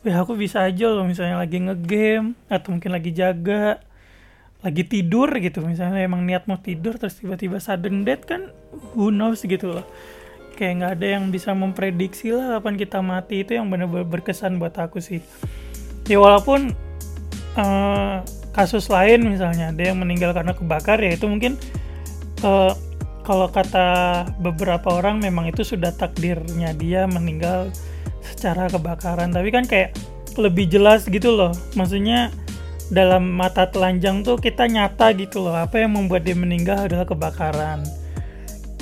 ya 0.00 0.24
aku 0.24 0.32
bisa 0.32 0.64
aja 0.64 0.88
loh 0.88 1.04
misalnya 1.04 1.36
lagi 1.36 1.60
ngegame 1.60 2.32
atau 2.48 2.72
mungkin 2.72 2.90
lagi 2.96 3.12
jaga 3.12 3.80
lagi 4.60 4.82
tidur 4.84 5.28
gitu. 5.40 5.64
Misalnya 5.64 6.04
emang 6.04 6.24
niat 6.28 6.44
mau 6.44 6.60
tidur 6.60 7.00
terus 7.00 7.16
tiba-tiba 7.16 7.60
sudden 7.60 8.04
death 8.04 8.28
kan 8.28 8.52
who 8.92 9.08
knows 9.08 9.40
gitu 9.40 9.80
loh. 9.80 9.86
Kayak 10.56 10.72
nggak 10.76 10.92
ada 11.00 11.06
yang 11.16 11.24
bisa 11.32 11.56
memprediksi 11.56 12.36
lah 12.36 12.60
kapan 12.60 12.76
kita 12.76 13.00
mati. 13.00 13.44
Itu 13.44 13.56
yang 13.56 13.72
benar-benar 13.72 14.04
berkesan 14.04 14.60
buat 14.60 14.76
aku 14.76 15.00
sih. 15.00 15.24
Ya 16.04 16.20
walaupun 16.20 16.76
uh, 17.56 18.20
kasus 18.52 18.92
lain 18.92 19.24
misalnya 19.24 19.72
ada 19.72 19.82
yang 19.82 19.96
meninggal 19.96 20.36
karena 20.36 20.52
kebakar 20.52 20.98
ya 21.00 21.16
itu 21.16 21.24
mungkin 21.24 21.56
uh, 22.44 22.74
kalau 23.30 23.46
kata 23.46 23.86
beberapa 24.42 24.90
orang 24.90 25.22
memang 25.22 25.54
itu 25.54 25.62
sudah 25.62 25.94
takdirnya 25.94 26.74
dia 26.74 27.06
meninggal 27.06 27.70
secara 28.26 28.66
kebakaran. 28.66 29.30
Tapi 29.30 29.54
kan 29.54 29.70
kayak 29.70 29.94
lebih 30.34 30.66
jelas 30.66 31.06
gitu 31.06 31.38
loh. 31.38 31.54
Maksudnya 31.78 32.34
dalam 32.90 33.30
mata 33.30 33.70
telanjang 33.70 34.26
tuh 34.26 34.34
kita 34.34 34.66
nyata 34.66 35.14
gitu 35.14 35.46
loh. 35.46 35.54
Apa 35.54 35.78
yang 35.78 35.94
membuat 35.94 36.26
dia 36.26 36.34
meninggal 36.34 36.90
adalah 36.90 37.06
kebakaran. 37.06 37.86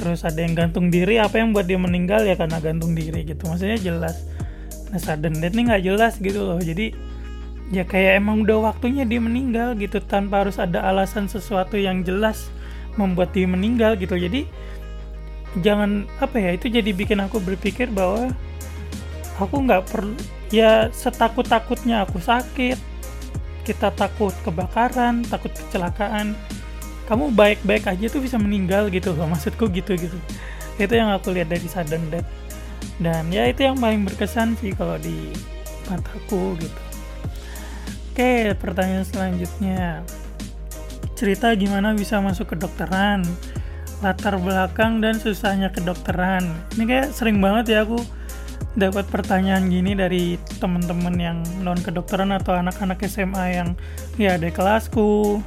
Terus 0.00 0.24
ada 0.24 0.40
yang 0.40 0.56
gantung 0.56 0.88
diri 0.88 1.20
apa 1.20 1.36
yang 1.36 1.52
buat 1.52 1.68
dia 1.68 1.76
meninggal 1.76 2.24
ya 2.24 2.32
karena 2.32 2.56
gantung 2.56 2.96
diri 2.96 3.28
gitu. 3.28 3.44
Maksudnya 3.44 3.76
jelas. 3.76 4.16
Nah 4.88 4.96
sudden 4.96 5.44
death 5.44 5.52
ini 5.52 5.68
nggak 5.68 5.84
jelas 5.84 6.16
gitu 6.24 6.40
loh. 6.40 6.56
Jadi 6.56 6.96
ya 7.68 7.84
kayak 7.84 8.24
emang 8.24 8.48
udah 8.48 8.72
waktunya 8.72 9.04
dia 9.04 9.20
meninggal 9.20 9.76
gitu. 9.76 10.00
Tanpa 10.00 10.40
harus 10.40 10.56
ada 10.56 10.88
alasan 10.88 11.28
sesuatu 11.28 11.76
yang 11.76 12.00
jelas 12.00 12.48
membuat 12.98 13.30
dia 13.30 13.46
meninggal 13.46 13.94
gitu. 13.94 14.18
Jadi 14.18 14.50
jangan 15.62 16.04
apa 16.18 16.36
ya 16.36 16.50
itu 16.58 16.68
jadi 16.68 16.90
bikin 16.92 17.22
aku 17.24 17.40
berpikir 17.40 17.88
bahwa 17.88 18.34
aku 19.40 19.56
nggak 19.64 19.88
perlu 19.88 20.18
ya 20.52 20.92
setakut 20.92 21.48
takutnya 21.48 22.04
aku 22.04 22.20
sakit 22.20 22.76
kita 23.64 23.94
takut 23.94 24.34
kebakaran 24.42 25.22
takut 25.24 25.54
kecelakaan. 25.54 26.34
Kamu 27.08 27.32
baik-baik 27.32 27.88
aja 27.88 28.12
tuh 28.12 28.20
bisa 28.20 28.36
meninggal 28.36 28.92
gitu 28.92 29.16
loh 29.16 29.30
maksudku 29.30 29.70
gitu 29.72 29.96
gitu. 29.96 30.18
Itu 30.76 30.92
yang 30.92 31.08
aku 31.08 31.32
lihat 31.32 31.48
dari 31.48 31.64
sudden 31.64 32.12
death. 32.12 32.28
Dan 33.00 33.30
ya 33.32 33.48
itu 33.48 33.64
yang 33.64 33.80
paling 33.80 34.04
berkesan 34.04 34.58
sih 34.60 34.76
kalau 34.76 35.00
di 35.00 35.32
mataku 35.88 36.58
gitu. 36.60 36.80
Oke 38.12 38.52
pertanyaan 38.58 39.06
selanjutnya 39.06 40.02
cerita 41.18 41.50
gimana 41.58 41.98
bisa 41.98 42.22
masuk 42.22 42.54
kedokteran 42.54 43.26
latar 43.98 44.38
belakang 44.38 45.02
dan 45.02 45.18
susahnya 45.18 45.74
kedokteran 45.74 46.46
ini 46.78 46.86
kayak 46.86 47.10
sering 47.10 47.42
banget 47.42 47.74
ya 47.74 47.78
aku 47.82 47.98
dapat 48.78 49.10
pertanyaan 49.10 49.66
gini 49.66 49.98
dari 49.98 50.38
teman-teman 50.62 51.14
yang 51.18 51.38
non 51.66 51.78
kedokteran 51.82 52.30
atau 52.30 52.54
anak-anak 52.54 53.02
SMA 53.10 53.58
yang 53.58 53.68
ya 54.14 54.38
ada 54.38 54.46
kelasku. 54.54 55.42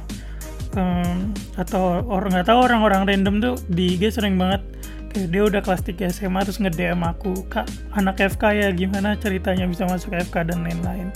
Um, 0.72 1.36
atau 1.60 2.00
orang 2.08 2.32
nggak 2.32 2.48
tahu 2.48 2.64
orang-orang 2.64 3.04
random 3.04 3.44
tuh 3.44 3.54
di 3.68 3.92
IG 3.92 4.16
sering 4.16 4.40
banget 4.40 4.64
kayak 5.12 5.28
dia 5.28 5.42
udah 5.44 5.60
kelas 5.60 5.84
3 5.84 6.08
SMA 6.08 6.40
terus 6.48 6.56
nge-DM 6.64 6.96
aku 7.04 7.44
kak 7.52 7.68
anak 7.92 8.16
FK 8.16 8.42
ya 8.56 8.68
gimana 8.72 9.12
ceritanya 9.20 9.68
bisa 9.68 9.84
masuk 9.84 10.16
FK 10.16 10.48
dan 10.48 10.64
lain-lain 10.64 11.12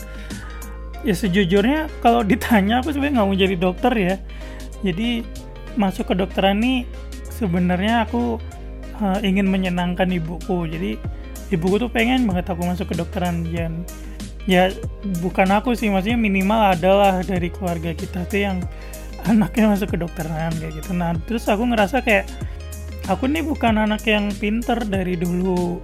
ya 1.07 1.15
sejujurnya 1.15 1.87
kalau 2.03 2.27
ditanya 2.27 2.83
aku 2.83 2.91
sebenarnya 2.91 3.23
nggak 3.23 3.29
mau 3.31 3.39
jadi 3.39 3.57
dokter 3.57 3.93
ya. 3.95 4.15
Jadi 4.83 5.23
masuk 5.79 6.11
kedokteran 6.11 6.59
nih 6.59 6.83
sebenarnya 7.31 8.11
aku 8.11 8.43
uh, 8.99 9.19
ingin 9.23 9.47
menyenangkan 9.47 10.11
ibuku. 10.11 10.67
Jadi 10.67 10.99
ibuku 11.55 11.79
tuh 11.79 11.91
pengen 11.95 12.27
banget 12.27 12.51
aku 12.51 12.67
masuk 12.67 12.91
kedokteran 12.91 13.47
dan 13.55 13.87
ya 14.51 14.71
bukan 15.23 15.51
aku 15.55 15.79
sih 15.79 15.91
maksudnya 15.91 16.19
minimal 16.19 16.75
adalah 16.75 17.23
dari 17.23 17.51
keluarga 17.55 17.95
kita 17.95 18.27
tuh 18.27 18.41
yang 18.43 18.59
anaknya 19.31 19.79
masuk 19.79 19.95
kedokteran 19.95 20.51
kayak 20.59 20.75
gitu. 20.83 20.91
Nah 20.91 21.15
terus 21.31 21.47
aku 21.47 21.71
ngerasa 21.71 22.03
kayak 22.03 22.27
aku 23.07 23.31
nih 23.31 23.47
bukan 23.47 23.79
anak 23.79 24.03
yang 24.11 24.35
pinter 24.35 24.83
dari 24.83 25.15
dulu. 25.15 25.79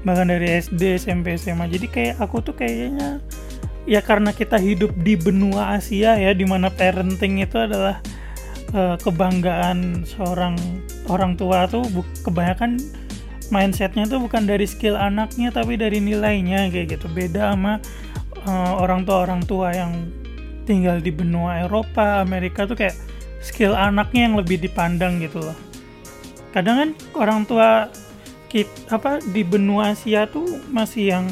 Bahkan 0.00 0.32
dari 0.32 0.62
SD 0.62 0.96
SMP 0.96 1.36
SMA 1.36 1.68
jadi 1.68 1.86
kayak 1.90 2.14
aku 2.22 2.40
tuh 2.40 2.54
kayaknya 2.56 3.20
ya 3.88 4.00
karena 4.04 4.32
kita 4.34 4.60
hidup 4.60 4.92
di 5.00 5.16
benua 5.16 5.76
Asia 5.80 6.16
ya 6.16 6.32
di 6.36 6.44
mana 6.44 6.68
parenting 6.68 7.40
itu 7.40 7.56
adalah 7.56 8.00
uh, 8.76 8.96
kebanggaan 9.00 10.04
seorang 10.04 10.56
orang 11.08 11.36
tua 11.36 11.64
tuh 11.70 11.84
kebanyakan 12.24 12.76
mindsetnya 13.50 14.06
tuh 14.06 14.22
bukan 14.22 14.46
dari 14.46 14.64
skill 14.68 14.94
anaknya 14.94 15.50
tapi 15.50 15.74
dari 15.74 15.98
nilainya 15.98 16.70
kayak 16.70 16.98
gitu. 16.98 17.06
Beda 17.10 17.52
sama 17.54 17.82
uh, 18.46 18.72
orang 18.78 19.02
tua 19.02 19.26
orang 19.26 19.42
tua 19.44 19.74
yang 19.74 19.92
tinggal 20.68 21.02
di 21.02 21.10
benua 21.10 21.66
Eropa 21.66 22.22
Amerika 22.22 22.68
tuh 22.68 22.78
kayak 22.78 22.94
skill 23.42 23.74
anaknya 23.74 24.30
yang 24.30 24.36
lebih 24.38 24.60
dipandang 24.60 25.18
gitu 25.18 25.42
loh. 25.42 25.58
Kadang 26.54 26.76
kan 26.78 26.90
orang 27.18 27.40
tua 27.46 27.90
kita 28.50 28.98
apa 28.98 29.22
di 29.30 29.46
benua 29.46 29.94
Asia 29.94 30.26
tuh 30.26 30.58
masih 30.70 31.14
yang 31.14 31.24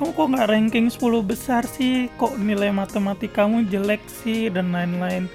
kamu 0.00 0.16
kok 0.16 0.28
nggak 0.32 0.48
ranking 0.48 0.86
10 0.88 1.20
besar 1.20 1.62
sih? 1.68 2.08
Kok 2.16 2.40
nilai 2.40 2.72
matematikamu 2.72 3.68
jelek 3.68 4.00
sih? 4.08 4.48
Dan 4.48 4.72
lain-lain. 4.72 5.28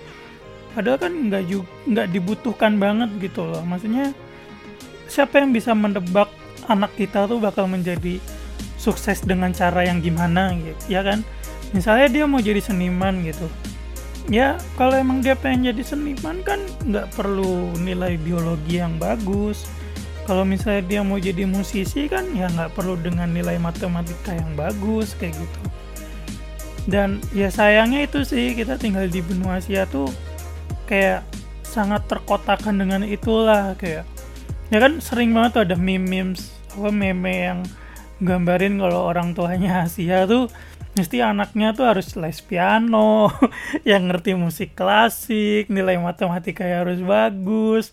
Padahal 0.73 1.05
kan 1.05 1.13
nggak 1.13 1.43
nggak 1.85 2.07
dibutuhkan 2.09 2.81
banget 2.81 3.13
gitu 3.21 3.45
loh. 3.45 3.61
Maksudnya 3.61 4.09
siapa 5.05 5.37
yang 5.37 5.53
bisa 5.53 5.77
mendebak 5.77 6.33
anak 6.65 6.97
kita 6.97 7.29
tuh 7.29 7.37
bakal 7.37 7.69
menjadi 7.69 8.17
sukses 8.81 9.21
dengan 9.21 9.53
cara 9.53 9.85
yang 9.85 10.01
gimana 10.01 10.57
gitu 10.57 10.97
ya 10.97 11.05
kan? 11.05 11.21
Misalnya 11.69 12.09
dia 12.09 12.25
mau 12.25 12.41
jadi 12.41 12.57
seniman 12.57 13.21
gitu. 13.21 13.45
Ya 14.33 14.57
kalau 14.81 14.97
emang 14.97 15.21
dia 15.21 15.37
pengen 15.37 15.69
jadi 15.69 15.93
seniman 15.93 16.41
kan 16.41 16.57
nggak 16.89 17.13
perlu 17.13 17.69
nilai 17.85 18.17
biologi 18.17 18.81
yang 18.81 18.97
bagus 18.97 19.69
kalau 20.25 20.41
misalnya 20.41 20.81
dia 20.85 21.01
mau 21.05 21.21
jadi 21.21 21.45
musisi 21.45 22.09
kan 22.09 22.25
ya 22.33 22.49
nggak 22.49 22.73
perlu 22.73 22.97
dengan 22.97 23.29
nilai 23.29 23.61
matematika 23.61 24.33
yang 24.33 24.57
bagus 24.57 25.13
kayak 25.17 25.37
gitu. 25.37 25.61
Dan 26.85 27.21
ya 27.33 27.49
sayangnya 27.49 28.05
itu 28.05 28.21
sih 28.25 28.53
kita 28.57 28.77
tinggal 28.77 29.09
di 29.09 29.21
benua 29.21 29.57
Asia 29.61 29.89
tuh 29.89 30.09
kayak 30.89 31.25
sangat 31.65 32.05
terkotakan 32.09 32.77
dengan 32.77 33.01
itulah 33.05 33.73
kayak 33.77 34.05
ya 34.69 34.77
kan 34.81 35.01
sering 35.01 35.33
banget 35.33 35.51
tuh 35.61 35.63
ada 35.65 35.77
meme 35.77 36.05
memes 36.05 36.53
apa 36.73 36.89
meme 36.89 37.33
yang 37.33 37.59
gambarin 38.21 38.81
kalau 38.81 39.09
orang 39.09 39.33
tuanya 39.33 39.81
Asia 39.85 40.25
tuh 40.25 40.49
mesti 40.95 41.19
anaknya 41.19 41.75
tuh 41.75 41.85
harus 41.91 42.15
les 42.15 42.39
piano 42.39 43.27
yang 43.89 44.07
ngerti 44.07 44.33
musik 44.33 44.73
klasik 44.73 45.67
nilai 45.67 45.99
matematika 45.99 46.63
harus 46.63 47.03
bagus 47.03 47.91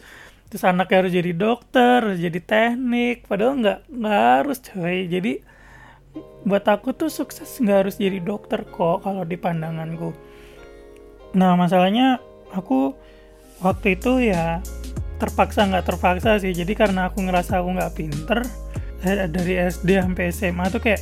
terus 0.52 0.68
anaknya 0.68 1.00
harus 1.00 1.12
jadi 1.16 1.32
dokter 1.32 2.04
harus 2.04 2.20
jadi 2.20 2.40
teknik. 2.44 3.24
Padahal 3.24 3.56
nggak 3.56 3.78
nggak 3.88 4.20
harus 4.36 4.58
coy. 4.60 5.08
Jadi 5.08 5.32
buat 6.44 6.68
aku 6.68 6.92
tuh 6.92 7.08
sukses 7.08 7.48
nggak 7.56 7.88
harus 7.88 7.96
jadi 7.96 8.20
dokter 8.20 8.68
kok 8.68 9.00
kalau 9.00 9.24
di 9.24 9.40
pandanganku. 9.40 10.12
Nah 11.32 11.56
masalahnya 11.56 12.20
aku 12.52 12.92
waktu 13.64 13.96
itu 13.96 14.28
ya 14.28 14.60
terpaksa 15.16 15.64
nggak 15.72 15.88
terpaksa 15.88 16.36
sih. 16.36 16.52
Jadi 16.52 16.76
karena 16.76 17.08
aku 17.08 17.24
ngerasa 17.24 17.64
aku 17.64 17.72
nggak 17.72 17.94
pinter 17.96 18.44
eh, 19.08 19.24
dari 19.32 19.56
SD 19.56 19.88
sampai 20.04 20.24
SMA 20.36 20.68
tuh 20.68 20.84
kayak 20.84 21.00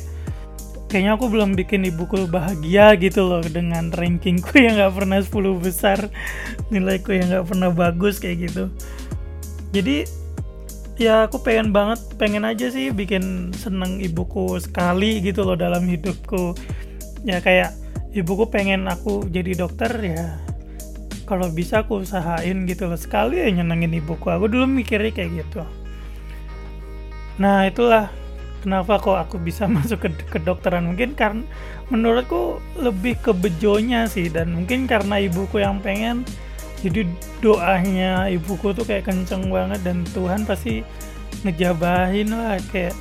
kayaknya 0.87 1.19
aku 1.19 1.27
belum 1.27 1.59
bikin 1.59 1.91
ibuku 1.91 2.23
bahagia 2.31 2.95
gitu 2.95 3.27
loh 3.27 3.43
dengan 3.43 3.91
rankingku 3.91 4.55
yang 4.59 4.79
nggak 4.79 4.95
pernah 4.95 5.19
10 5.19 5.59
besar 5.59 5.99
nilaiku 6.67 7.15
yang 7.15 7.31
nggak 7.31 7.47
pernah 7.47 7.71
bagus 7.71 8.19
kayak 8.19 8.51
gitu 8.51 8.71
jadi 9.71 10.03
ya 10.99 11.25
aku 11.25 11.39
pengen 11.41 11.71
banget 11.71 11.99
pengen 12.19 12.43
aja 12.43 12.67
sih 12.67 12.91
bikin 12.91 13.55
seneng 13.55 14.03
ibuku 14.03 14.59
sekali 14.59 15.23
gitu 15.23 15.47
loh 15.47 15.55
dalam 15.55 15.87
hidupku. 15.87 16.53
Ya 17.23 17.39
kayak 17.39 17.71
ibuku 18.11 18.51
pengen 18.51 18.91
aku 18.91 19.25
jadi 19.31 19.55
dokter 19.55 19.91
ya 20.03 20.37
kalau 21.23 21.47
bisa 21.47 21.87
aku 21.87 22.03
usahain 22.03 22.67
gitu 22.67 22.91
loh. 22.91 22.99
Sekali 22.99 23.39
ya 23.39 23.47
nyenengin 23.47 23.95
ibuku 23.95 24.27
aku 24.27 24.51
dulu 24.51 24.67
mikirnya 24.67 25.15
kayak 25.15 25.31
gitu. 25.47 25.63
Nah 27.39 27.63
itulah 27.63 28.11
kenapa 28.61 29.01
kok 29.01 29.17
aku 29.17 29.39
bisa 29.39 29.65
masuk 29.75 30.03
ke 30.03 30.09
kedokteran 30.29 30.85
mungkin 30.85 31.15
karena 31.15 31.47
menurutku 31.87 32.59
lebih 32.75 33.19
ke 33.23 33.31
bejonya 33.31 34.05
sih 34.11 34.27
dan 34.27 34.51
mungkin 34.51 34.85
karena 34.85 35.17
ibuku 35.23 35.63
yang 35.63 35.79
pengen 35.79 36.27
jadi 36.81 37.05
doanya 37.45 38.25
ibuku 38.33 38.73
tuh 38.73 38.85
kayak 38.85 39.05
kenceng 39.05 39.53
banget 39.53 39.85
dan 39.85 40.01
Tuhan 40.17 40.49
pasti 40.49 40.81
ngejabahin 41.45 42.33
lah 42.33 42.57
kayak 42.73 42.97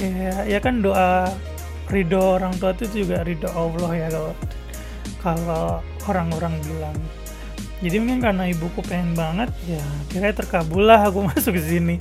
kayak 0.00 0.40
ya 0.48 0.58
kan 0.60 0.80
doa 0.80 1.28
ridho 1.92 2.40
orang 2.40 2.56
tua 2.56 2.72
itu 2.72 3.04
juga 3.04 3.20
ridho 3.22 3.48
Allah 3.52 3.92
ya 3.92 4.08
kalau 4.08 4.32
kalau 5.20 5.66
orang-orang 6.08 6.56
bilang. 6.64 6.96
Jadi 7.76 8.00
mungkin 8.00 8.24
karena 8.24 8.48
ibuku 8.48 8.80
pengen 8.80 9.12
banget 9.12 9.52
ya 9.68 9.84
kira 10.08 10.32
terkabul 10.32 10.88
lah 10.88 11.12
aku 11.12 11.20
masuk 11.28 11.60
ke 11.60 11.62
sini. 11.62 12.00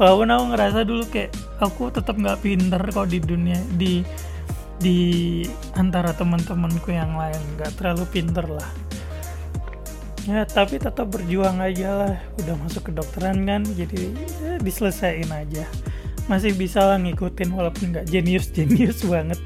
Walaupun 0.00 0.32
aku 0.32 0.44
ngerasa 0.56 0.80
dulu 0.88 1.04
kayak 1.12 1.36
aku 1.60 1.92
tetap 1.92 2.16
nggak 2.16 2.40
pinter 2.40 2.80
kok 2.80 3.12
di 3.12 3.20
dunia 3.20 3.60
di 3.76 4.00
di 4.80 4.98
antara 5.76 6.16
teman-temanku 6.16 6.88
yang 6.88 7.12
lain 7.12 7.36
nggak 7.60 7.76
terlalu 7.76 8.08
pinter 8.08 8.48
lah 8.48 8.89
ya 10.28 10.44
tapi 10.44 10.76
tetap 10.76 11.08
berjuang 11.08 11.60
aja 11.60 11.88
lah. 11.94 12.14
Udah 12.40 12.54
masuk 12.60 12.90
ke 12.90 12.92
dokteran 12.92 13.44
kan 13.48 13.62
jadi 13.64 14.12
ya, 14.42 14.52
diselesaikan 14.60 15.30
aja. 15.32 15.64
Masih 16.28 16.54
bisa 16.54 16.84
lah 16.84 16.98
ngikutin 17.00 17.50
walaupun 17.52 17.94
nggak 17.96 18.06
jenius 18.08 18.52
jenius 18.52 19.04
banget. 19.12 19.40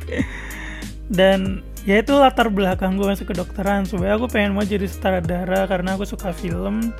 Dan 1.10 1.62
ya 1.84 2.00
itu 2.00 2.16
latar 2.16 2.48
belakang 2.48 2.96
gue 2.96 3.04
masuk 3.04 3.30
ke 3.30 3.34
dokteran 3.36 3.84
supaya 3.84 4.16
aku 4.16 4.26
pengen 4.26 4.56
mau 4.56 4.64
jadi 4.64 4.88
sutradara 4.88 5.68
karena 5.68 5.94
aku 5.94 6.08
suka 6.08 6.32
film. 6.32 6.90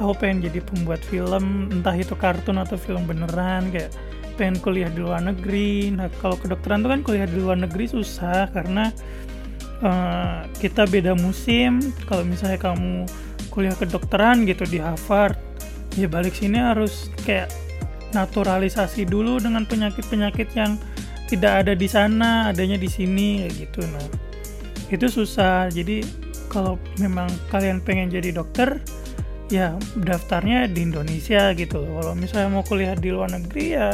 Aku 0.00 0.16
pengen 0.16 0.48
jadi 0.48 0.64
pembuat 0.64 1.04
film 1.04 1.68
entah 1.68 1.92
itu 1.92 2.16
kartun 2.16 2.56
atau 2.56 2.80
film 2.80 3.04
beneran 3.04 3.68
kayak 3.68 3.92
pengen 4.40 4.56
kuliah 4.64 4.88
di 4.88 5.04
luar 5.04 5.20
negeri. 5.20 5.92
Nah 5.92 6.08
kalau 6.24 6.40
kedokteran 6.40 6.80
tuh 6.80 6.90
kan 6.96 7.00
kuliah 7.04 7.28
di 7.28 7.36
luar 7.36 7.60
negeri 7.60 7.84
susah 7.84 8.48
karena 8.48 8.88
uh, 9.84 10.46
kita 10.60 10.86
beda 10.88 11.16
musim. 11.16 11.80
Kalau 12.08 12.24
misalnya 12.24 12.60
kamu 12.60 13.04
kuliah 13.50 13.74
kedokteran 13.74 14.46
gitu 14.46 14.62
di 14.68 14.78
Harvard 14.78 15.34
ya 15.98 16.06
balik 16.06 16.38
sini 16.38 16.54
harus 16.54 17.10
kayak 17.26 17.50
naturalisasi 18.14 19.10
dulu 19.10 19.42
dengan 19.42 19.66
penyakit-penyakit 19.66 20.54
yang 20.54 20.78
tidak 21.26 21.66
ada 21.66 21.74
di 21.74 21.90
sana 21.90 22.50
adanya 22.50 22.78
di 22.78 22.86
sini 22.86 23.46
kayak 23.46 23.54
gitu 23.58 23.80
nah 23.90 24.06
itu 24.90 25.06
susah. 25.06 25.70
Jadi 25.70 26.02
kalau 26.50 26.78
memang 26.98 27.30
kalian 27.50 27.78
pengen 27.78 28.10
jadi 28.10 28.34
dokter 28.34 28.82
ya 29.50 29.74
daftarnya 29.98 30.70
di 30.70 30.86
Indonesia 30.86 31.50
gitu 31.58 31.82
kalau 31.82 32.14
misalnya 32.14 32.48
mau 32.54 32.62
kuliah 32.62 32.94
di 32.94 33.10
luar 33.10 33.34
negeri 33.34 33.74
ya 33.74 33.90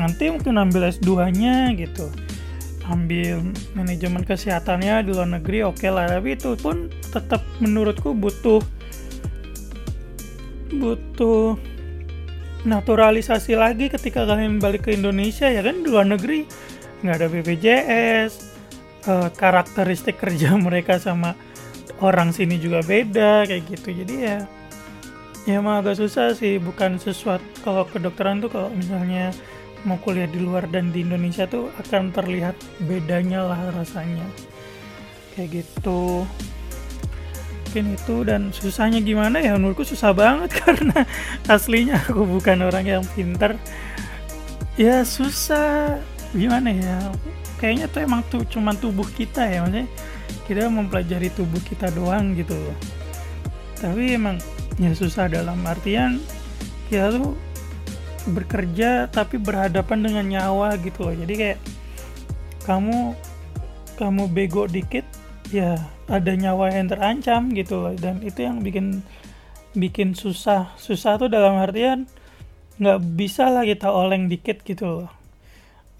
nanti 0.00 0.32
mungkin 0.32 0.56
ambil 0.56 0.88
S2 0.88 1.10
nya 1.36 1.72
gitu 1.76 2.08
ambil 2.88 3.52
manajemen 3.76 4.24
kesehatannya 4.24 5.04
di 5.04 5.10
luar 5.12 5.28
negeri 5.40 5.66
oke 5.66 5.80
okay 5.80 5.90
lah. 5.92 6.08
Tapi 6.08 6.38
itu 6.38 6.56
pun 6.56 6.88
tetap 7.12 7.44
menurutku 7.60 8.16
butuh 8.16 8.62
butuh 10.70 11.58
naturalisasi 12.64 13.56
lagi 13.56 13.88
ketika 13.88 14.28
kalian 14.28 14.60
balik 14.60 14.88
ke 14.88 14.96
Indonesia 14.96 15.48
ya 15.48 15.60
kan? 15.60 15.84
Di 15.84 15.88
luar 15.90 16.08
negeri 16.08 16.46
nggak 17.00 17.16
ada 17.16 17.26
BPJS 17.32 18.32
uh, 19.08 19.28
karakteristik 19.32 20.16
kerja 20.22 20.56
mereka 20.56 21.00
sama 21.00 21.36
orang 22.00 22.32
sini 22.32 22.56
juga 22.56 22.80
beda 22.80 23.44
kayak 23.44 23.62
gitu. 23.68 23.92
Jadi 23.92 24.14
ya 24.24 24.38
ya 25.48 25.60
emang 25.60 25.84
agak 25.84 26.00
susah 26.00 26.32
sih. 26.32 26.56
Bukan 26.56 26.96
sesuatu 26.96 27.44
kalau 27.60 27.84
kedokteran 27.88 28.40
tuh 28.40 28.52
kalau 28.52 28.68
misalnya 28.72 29.32
mau 29.86 29.96
kuliah 30.00 30.28
di 30.28 30.40
luar 30.40 30.68
dan 30.68 30.92
di 30.92 31.04
Indonesia 31.04 31.48
tuh 31.48 31.72
akan 31.80 32.12
terlihat 32.12 32.56
bedanya 32.84 33.46
lah 33.46 33.60
rasanya. 33.72 34.24
Kayak 35.36 35.64
gitu. 35.64 36.24
Mungkin 37.70 37.94
itu 37.94 38.16
dan 38.26 38.50
susahnya 38.50 38.98
gimana 38.98 39.38
ya? 39.38 39.54
Menurutku 39.54 39.86
susah 39.86 40.10
banget 40.10 40.50
karena 40.66 41.06
aslinya 41.46 42.02
aku 42.02 42.26
bukan 42.26 42.66
orang 42.66 42.86
yang 42.86 43.04
pintar 43.14 43.54
ya 44.74 45.06
susah. 45.06 46.02
Gimana 46.34 46.74
ya? 46.74 46.98
Kayaknya 47.62 47.86
tuh 47.92 48.00
emang 48.02 48.20
tuh 48.26 48.42
cuman 48.48 48.74
tubuh 48.74 49.06
kita 49.06 49.46
ya 49.46 49.62
maksudnya 49.62 49.86
kita 50.50 50.66
mempelajari 50.66 51.30
tubuh 51.30 51.62
kita 51.62 51.94
doang 51.94 52.34
gitu 52.34 52.58
tapi 53.78 54.18
emang 54.18 54.36
ya 54.76 54.90
susah 54.92 55.30
dalam 55.30 55.62
artian 55.62 56.18
kita 56.90 57.14
tuh 57.14 57.38
bekerja 58.28 59.08
tapi 59.08 59.40
berhadapan 59.40 59.98
dengan 60.04 60.24
nyawa 60.28 60.76
gitu 60.80 61.08
loh. 61.08 61.14
Jadi 61.16 61.34
kayak 61.36 61.58
kamu 62.68 63.16
kamu 63.96 64.22
bego 64.32 64.64
dikit 64.68 65.04
ya 65.52 65.76
ada 66.08 66.32
nyawa 66.36 66.72
yang 66.72 66.88
terancam 66.92 67.48
gitu 67.56 67.80
loh. 67.80 67.94
Dan 67.96 68.20
itu 68.20 68.44
yang 68.44 68.60
bikin 68.60 69.00
bikin 69.72 70.12
susah. 70.12 70.74
Susah 70.76 71.16
tuh 71.16 71.32
dalam 71.32 71.56
artian 71.56 72.04
nggak 72.80 73.00
bisa 73.16 73.48
lah 73.52 73.64
kita 73.64 73.88
oleng 73.92 74.28
dikit 74.28 74.60
gitu 74.64 75.04
loh. 75.04 75.10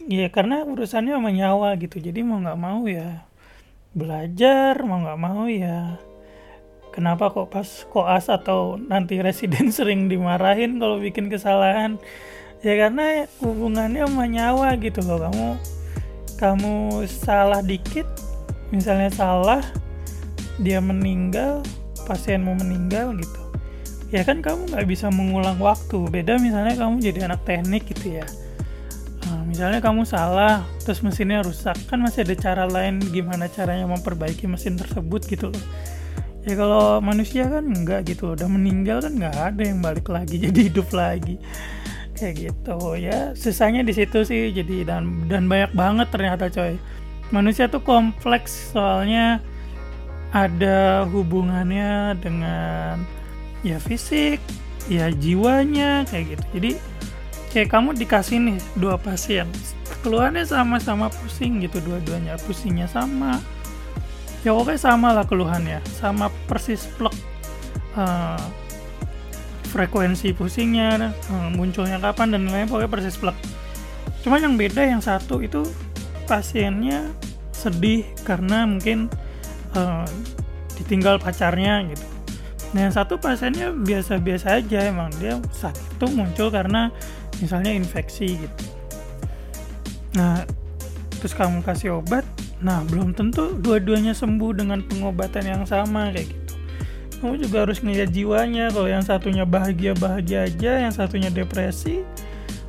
Ya 0.08 0.28
karena 0.32 0.64
urusannya 0.64 1.16
sama 1.16 1.30
nyawa 1.32 1.76
gitu. 1.80 2.00
Jadi 2.00 2.20
mau 2.24 2.40
nggak 2.40 2.60
mau 2.60 2.84
ya 2.84 3.24
belajar 3.90 4.78
mau 4.86 5.02
nggak 5.02 5.18
mau 5.18 5.50
ya 5.50 5.98
kenapa 6.90 7.30
kok 7.30 7.48
pas 7.50 7.66
koas 7.88 8.26
atau 8.28 8.76
nanti 8.76 9.22
residen 9.22 9.70
sering 9.76 10.10
dimarahin 10.10 10.82
kalau 10.82 10.98
bikin 10.98 11.30
kesalahan? 11.30 11.96
Ya 12.60 12.76
karena 12.76 13.24
hubungannya 13.40 14.04
sama 14.04 14.28
nyawa 14.28 14.76
gitu 14.76 15.00
loh. 15.06 15.24
Kamu 15.24 15.48
kamu 16.36 16.74
salah 17.08 17.64
dikit 17.64 18.04
misalnya 18.72 19.12
salah 19.12 19.62
dia 20.60 20.80
meninggal 20.80 21.64
pasien 22.04 22.44
mau 22.44 22.52
meninggal 22.58 23.16
gitu. 23.16 23.42
Ya 24.10 24.26
kan 24.26 24.42
kamu 24.42 24.74
nggak 24.74 24.86
bisa 24.90 25.08
mengulang 25.08 25.56
waktu. 25.56 26.04
Beda 26.10 26.36
misalnya 26.36 26.76
kamu 26.76 27.00
jadi 27.00 27.30
anak 27.30 27.46
teknik 27.46 27.86
gitu 27.88 28.20
ya. 28.20 28.26
Nah, 29.30 29.46
misalnya 29.46 29.78
kamu 29.78 30.02
salah 30.02 30.66
terus 30.82 31.00
mesinnya 31.06 31.40
rusak. 31.46 31.78
Kan 31.86 32.02
masih 32.02 32.26
ada 32.26 32.34
cara 32.34 32.64
lain 32.66 32.98
gimana 33.14 33.46
caranya 33.46 33.86
memperbaiki 33.86 34.50
mesin 34.50 34.74
tersebut 34.74 35.24
gitu 35.30 35.54
loh 35.54 35.64
ya 36.48 36.54
kalau 36.56 37.04
manusia 37.04 37.44
kan 37.48 37.68
nggak 37.68 38.16
gitu 38.16 38.32
udah 38.32 38.48
meninggal 38.48 39.04
kan 39.04 39.12
nggak 39.12 39.36
ada 39.36 39.62
yang 39.62 39.84
balik 39.84 40.08
lagi 40.08 40.40
jadi 40.48 40.60
hidup 40.72 40.88
lagi. 40.92 41.36
Kayak 42.16 42.52
gitu. 42.52 42.76
Ya 43.00 43.32
sisanya 43.32 43.80
di 43.80 43.96
situ 43.96 44.24
sih. 44.28 44.52
Jadi 44.52 44.84
dan 44.84 45.24
dan 45.28 45.48
banyak 45.48 45.72
banget 45.72 46.08
ternyata 46.12 46.52
coy. 46.52 46.76
Manusia 47.32 47.68
tuh 47.68 47.80
kompleks. 47.80 48.76
Soalnya 48.76 49.40
ada 50.30 51.08
hubungannya 51.10 52.14
dengan 52.22 53.02
ya 53.66 53.76
fisik 53.82 54.38
ya 54.88 55.08
jiwanya 55.08 56.04
kayak 56.08 56.36
gitu. 56.36 56.44
Jadi 56.60 56.70
kayak 57.56 57.68
kamu 57.72 57.96
dikasih 57.96 58.36
nih 58.36 58.58
dua 58.76 59.00
pasien. 59.00 59.48
Keluhannya 60.04 60.44
sama-sama 60.44 61.08
pusing 61.08 61.64
gitu 61.64 61.80
dua-duanya. 61.80 62.36
Pusingnya 62.44 62.88
sama 62.88 63.40
ya 64.44 64.56
oke 64.56 64.74
sama 64.80 65.12
lah 65.12 65.28
keluhannya 65.28 65.84
sama 66.00 66.32
persis 66.48 66.88
plek 66.96 67.12
uh, 67.96 68.40
frekuensi 69.70 70.32
pusingnya 70.34 71.12
uh, 71.30 71.48
munculnya 71.52 72.00
kapan 72.00 72.34
dan 72.34 72.48
lain-lain 72.48 72.68
pokoknya 72.68 72.90
persis 72.90 73.16
plek 73.20 73.36
cuma 74.24 74.40
yang 74.40 74.56
beda 74.56 74.84
yang 74.84 75.00
satu 75.00 75.40
itu 75.40 75.64
pasiennya 76.30 77.10
sedih 77.60 78.08
karena 78.24 78.64
mungkin 78.64 79.12
uh, 79.76 80.08
ditinggal 80.80 81.20
pacarnya 81.20 81.84
gitu. 81.92 82.06
Nah 82.72 82.88
yang 82.88 82.94
satu 82.94 83.20
pasiennya 83.20 83.74
biasa-biasa 83.74 84.64
aja 84.64 84.88
emang 84.88 85.12
dia 85.20 85.36
sakit 85.52 86.00
itu 86.00 86.06
muncul 86.16 86.48
karena 86.48 86.88
misalnya 87.42 87.74
infeksi 87.74 88.40
gitu. 88.40 88.64
Nah 90.16 90.46
terus 91.20 91.36
kamu 91.36 91.60
kasih 91.60 92.00
obat, 92.00 92.24
nah 92.60 92.84
belum 92.84 93.16
tentu 93.16 93.56
dua-duanya 93.56 94.12
sembuh 94.12 94.52
dengan 94.52 94.84
pengobatan 94.84 95.44
yang 95.48 95.62
sama 95.64 96.12
kayak 96.12 96.28
gitu. 96.28 96.54
Kamu 97.20 97.36
juga 97.36 97.68
harus 97.68 97.84
ngeliat 97.84 98.12
jiwanya 98.12 98.72
kalau 98.72 98.88
yang 98.88 99.04
satunya 99.04 99.44
bahagia-bahagia 99.44 100.48
aja, 100.48 100.72
yang 100.88 100.92
satunya 100.92 101.28
depresi, 101.28 102.00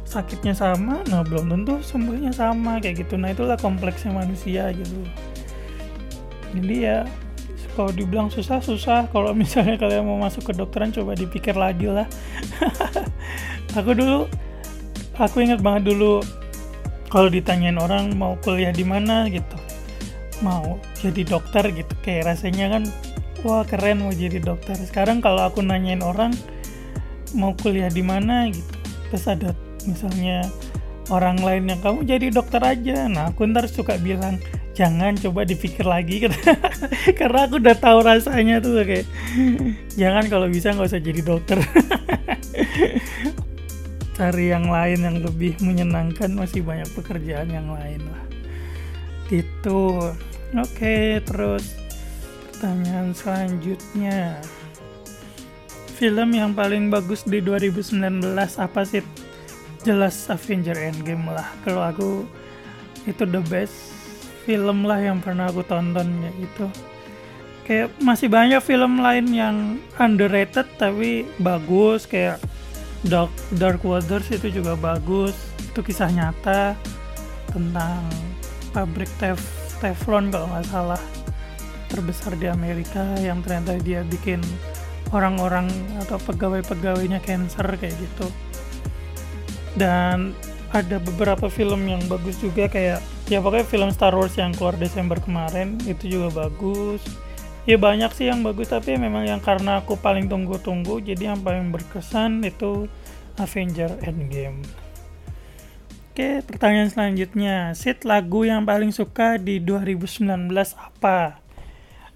sakitnya 0.03 0.51
sama 0.51 0.99
nah 1.07 1.23
belum 1.23 1.47
tentu 1.47 1.79
sembuhnya 1.79 2.35
sama 2.35 2.79
kayak 2.83 3.07
gitu. 3.07 3.15
Nah 3.15 3.31
itulah 3.31 3.55
kompleksnya 3.55 4.11
manusia 4.11 4.71
gitu. 4.75 4.99
Jadi 6.51 6.75
ya 6.83 7.07
kalau 7.75 7.91
dibilang 7.95 8.27
susah 8.27 8.59
susah. 8.59 9.07
Kalau 9.11 9.31
misalnya 9.41 9.79
kalian 9.79 10.03
mau 10.03 10.19
masuk 10.19 10.51
ke 10.51 10.53
dokteran 10.55 10.91
coba 10.91 11.15
dipikir 11.15 11.55
lagi 11.55 11.87
lah. 11.87 12.07
Aku 13.79 13.95
dulu 13.95 14.27
aku 15.21 15.45
ingat 15.45 15.61
banget 15.61 15.93
dulu 15.93 16.25
kalau 17.13 17.29
ditanyain 17.29 17.77
orang 17.77 18.09
mau 18.17 18.33
kuliah 18.41 18.73
di 18.73 18.81
mana? 18.81 19.29
gitu 19.29 19.60
mau 20.41 20.77
jadi 20.99 21.21
dokter 21.25 21.69
gitu. 21.71 21.93
Kayak 22.05 22.35
rasanya 22.35 22.77
kan 22.77 22.83
wah 23.45 23.65
keren 23.65 24.05
mau 24.05 24.13
jadi 24.13 24.41
dokter. 24.41 24.77
Sekarang 24.77 25.21
kalau 25.21 25.47
aku 25.47 25.61
nanyain 25.65 26.01
orang 26.01 26.33
mau 27.33 27.55
kuliah 27.57 27.89
di 27.89 28.03
mana? 28.03 28.49
gitu. 28.51 28.73
Terus 29.11 29.25
ada 29.27 29.49
misalnya 29.87 30.47
orang 31.09 31.41
lain 31.41 31.71
yang 31.71 31.79
kamu 31.81 32.05
jadi 32.05 32.27
dokter 32.31 32.61
aja. 32.61 33.07
Nah 33.09 33.33
aku 33.33 33.47
ntar 33.49 33.65
suka 33.67 33.97
bilang 33.97 34.37
jangan 34.77 35.17
coba 35.19 35.43
dipikir 35.43 35.83
lagi. 35.83 36.23
Karena 37.19 37.47
aku 37.47 37.59
udah 37.59 37.75
tahu 37.77 37.99
rasanya 38.05 38.63
tuh 38.63 38.81
kayak 38.83 39.07
jangan 39.99 40.25
kalau 40.31 40.47
bisa 40.47 40.71
nggak 40.71 40.89
usah 40.91 41.01
jadi 41.01 41.21
dokter. 41.21 41.59
Cari 44.17 44.53
yang 44.53 44.69
lain 44.69 44.99
yang 45.01 45.17
lebih 45.23 45.57
menyenangkan 45.65 46.29
masih 46.35 46.61
banyak 46.61 46.87
pekerjaan 46.93 47.49
yang 47.49 47.73
lain 47.73 48.05
lah. 48.05 48.23
Gitu 49.31 50.11
oke 50.55 51.23
terus 51.23 51.81
pertanyaan 52.61 53.15
selanjutnya. 53.15 54.37
Film 55.97 56.29
yang 56.33 56.53
paling 56.53 56.89
bagus 56.93 57.25
di 57.25 57.41
2019 57.41 58.21
apa 58.57 58.81
sih? 58.85 59.05
Jelas 59.81 60.29
Avenger 60.29 60.77
Endgame 60.77 61.25
lah. 61.29 61.49
Kalau 61.65 61.81
aku 61.81 62.09
itu 63.09 63.25
the 63.25 63.41
best 63.49 63.93
film 64.45 64.85
lah 64.85 65.01
yang 65.01 65.21
pernah 65.21 65.49
aku 65.49 65.65
tonton 65.65 66.05
ya 66.21 66.31
itu 66.37 66.65
kayak 67.65 67.89
masih 68.01 68.29
banyak 68.29 68.61
film 68.61 69.01
lain 69.01 69.29
yang 69.33 69.77
underrated 69.97 70.65
tapi 70.77 71.25
bagus 71.41 72.09
kayak 72.09 72.41
Dark 73.01 73.33
Dark 73.57 73.81
Waters 73.81 74.29
itu 74.29 74.61
juga 74.61 74.77
bagus. 74.77 75.33
Itu 75.57 75.81
kisah 75.81 76.13
nyata 76.13 76.77
tentang 77.49 78.05
pabrik 78.69 79.09
tef 79.17 79.60
teflon 79.81 80.29
kalau 80.29 80.47
nggak 80.53 80.69
salah 80.69 81.01
terbesar 81.91 82.39
di 82.39 82.47
Amerika 82.47 83.03
yang 83.19 83.43
ternyata 83.43 83.75
dia 83.83 84.05
bikin 84.07 84.39
orang-orang 85.11 85.67
atau 85.99 86.15
pegawai-pegawainya 86.23 87.19
cancer 87.19 87.67
kayak 87.75 87.97
gitu. 87.99 88.27
Dan 89.75 90.31
ada 90.71 91.03
beberapa 91.03 91.51
film 91.51 91.83
yang 91.83 91.99
bagus 92.07 92.39
juga 92.39 92.71
kayak 92.71 93.03
ya 93.27 93.43
pokoknya 93.43 93.67
film 93.67 93.89
Star 93.91 94.15
Wars 94.15 94.39
yang 94.39 94.55
keluar 94.55 94.79
Desember 94.79 95.19
kemarin 95.19 95.75
itu 95.83 96.07
juga 96.07 96.47
bagus. 96.47 97.03
Ya 97.67 97.77
banyak 97.77 98.09
sih 98.15 98.31
yang 98.31 98.41
bagus 98.41 98.71
tapi 98.71 98.95
memang 98.97 99.27
yang 99.27 99.43
karena 99.43 99.83
aku 99.83 99.99
paling 99.99 100.31
tunggu-tunggu 100.31 101.03
jadi 101.03 101.35
yang 101.35 101.43
paling 101.43 101.69
berkesan 101.69 102.41
itu 102.41 102.89
Avenger 103.37 104.01
Endgame 104.01 104.65
Oke, 106.11 106.43
pertanyaan 106.43 106.91
selanjutnya. 106.91 107.71
Sit 107.71 108.03
lagu 108.03 108.43
yang 108.43 108.67
paling 108.67 108.91
suka 108.91 109.39
di 109.39 109.63
2019 109.63 110.27
apa? 110.75 111.39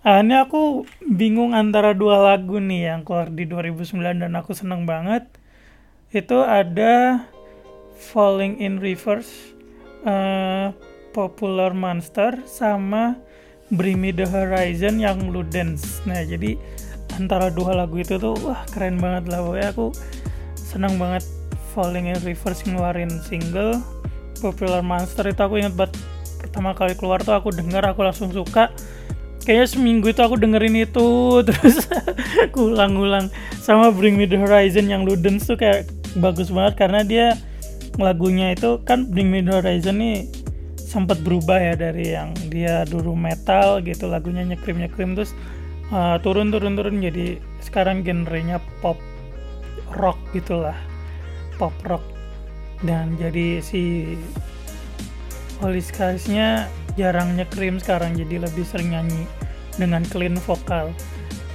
Uh, 0.03 0.19
ini 0.19 0.35
aku 0.35 0.83
bingung 0.99 1.55
antara 1.55 1.95
dua 1.95 2.19
lagu 2.19 2.59
nih 2.59 2.91
yang 2.91 3.07
keluar 3.07 3.31
di 3.31 3.47
2009 3.47 4.19
dan 4.19 4.35
aku 4.35 4.51
seneng 4.51 4.83
banget. 4.83 5.23
Itu 6.11 6.43
ada 6.43 7.23
Falling 7.95 8.59
in 8.59 8.83
Reverse, 8.83 9.55
uh, 10.03 10.75
Popular 11.15 11.71
Monster, 11.71 12.43
sama 12.43 13.15
Bring 13.71 14.03
Me 14.03 14.11
The 14.11 14.27
Horizon 14.27 14.99
yang 14.99 15.31
Ludens. 15.31 16.03
Nah, 16.03 16.19
jadi 16.19 16.59
antara 17.15 17.47
dua 17.47 17.79
lagu 17.79 17.95
itu 17.95 18.19
tuh, 18.19 18.35
wah 18.43 18.59
keren 18.75 18.99
banget 18.99 19.31
lah. 19.31 19.39
Pokoknya 19.39 19.71
aku 19.71 19.87
seneng 20.59 20.99
banget 20.99 21.23
Falling 21.75 22.07
in 22.07 22.15
Reverse 22.23 22.63
ngeluarin 22.63 23.11
single 23.27 23.83
Popular 24.39 24.79
Monster 24.79 25.27
itu 25.27 25.41
aku 25.43 25.59
inget 25.59 25.75
banget. 25.75 25.99
Pertama 26.39 26.71
kali 26.71 26.95
keluar 26.95 27.19
tuh 27.19 27.35
aku 27.35 27.51
denger 27.51 27.83
aku 27.83 28.07
langsung 28.07 28.31
suka. 28.31 28.71
Kayaknya 29.43 29.67
seminggu 29.67 30.09
itu 30.09 30.21
aku 30.23 30.39
dengerin 30.39 30.87
itu 30.87 31.07
terus 31.47 31.85
aku 32.47 32.71
ulang-ulang 32.73 33.27
sama 33.59 33.91
Bring 33.91 34.15
Me 34.15 34.25
The 34.25 34.39
Horizon 34.39 34.87
yang 34.87 35.03
Ludens 35.03 35.45
tuh 35.45 35.59
kayak 35.59 35.91
bagus 36.17 36.49
banget 36.49 36.79
karena 36.79 37.03
dia 37.03 37.27
lagunya 37.99 38.55
itu 38.55 38.81
kan 38.87 39.11
Bring 39.11 39.29
Me 39.29 39.45
The 39.45 39.59
Horizon 39.61 39.99
nih 40.01 40.31
sempat 40.79 41.21
berubah 41.21 41.59
ya 41.59 41.73
dari 41.75 42.15
yang 42.15 42.31
dia 42.47 42.87
dulu 42.87 43.19
metal 43.19 43.83
gitu 43.83 44.07
lagunya 44.07 44.47
nyekrim 44.47 44.79
nyekrim 44.79 45.13
terus 45.13 45.35
uh, 45.91 46.17
turun 46.23 46.49
turun 46.49 46.79
turun 46.79 47.03
jadi 47.03 47.37
sekarang 47.59 48.01
genrenya 48.01 48.63
pop 48.79 48.95
rock 49.93 50.17
gitulah 50.31 50.77
pop 51.55 51.73
rock. 51.87 52.03
Dan 52.83 53.15
jadi 53.15 53.63
si 53.63 54.15
Holy 55.63 55.79
Skies-nya 55.79 56.67
jarang 56.99 57.35
nyekrim 57.35 57.79
sekarang 57.79 58.15
jadi 58.15 58.43
lebih 58.43 58.63
sering 58.67 58.95
nyanyi 58.95 59.23
dengan 59.79 60.03
clean 60.07 60.35
vokal. 60.39 60.91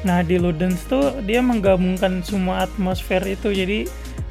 Nah 0.04 0.24
di 0.24 0.40
Ludens 0.40 0.80
tuh 0.88 1.20
dia 1.24 1.44
menggabungkan 1.44 2.24
semua 2.24 2.64
atmosfer 2.64 3.20
itu 3.28 3.52
jadi 3.52 3.84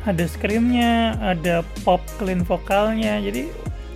ada 0.08 0.26
screamnya 0.26 1.20
ada 1.22 1.62
pop 1.86 2.02
clean 2.18 2.42
vokalnya 2.42 3.20
jadi 3.22 3.46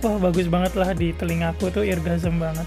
wah 0.04 0.20
bagus 0.20 0.46
banget 0.46 0.76
lah 0.78 0.92
di 0.94 1.10
telingaku 1.16 1.72
tuh 1.74 1.82
irgasm 1.82 2.38
banget. 2.38 2.66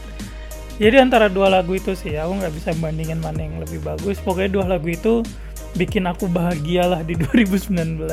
Jadi 0.78 0.96
antara 1.02 1.26
dua 1.26 1.50
lagu 1.50 1.74
itu 1.74 1.98
sih 1.98 2.20
aku 2.20 2.38
nggak 2.38 2.54
bisa 2.54 2.70
bandingin 2.78 3.18
mana 3.18 3.48
yang 3.48 3.58
lebih 3.58 3.82
bagus. 3.82 4.22
Pokoknya 4.22 4.62
dua 4.62 4.66
lagu 4.78 4.88
itu 4.92 5.26
bikin 5.78 6.10
aku 6.10 6.26
bahagia 6.26 6.90
lah 6.90 7.06
di 7.06 7.14
2019 7.22 8.10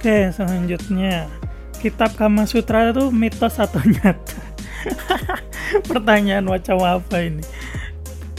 oke 0.00 0.32
selanjutnya. 0.32 1.28
Kitab 1.76 2.16
Kama 2.16 2.48
Sutra 2.48 2.88
itu 2.88 3.12
mitos 3.12 3.60
atau 3.60 3.84
nyata? 3.84 4.40
Pertanyaan 5.92 6.48
macam 6.48 6.80
apa 6.80 7.20
ini? 7.20 7.44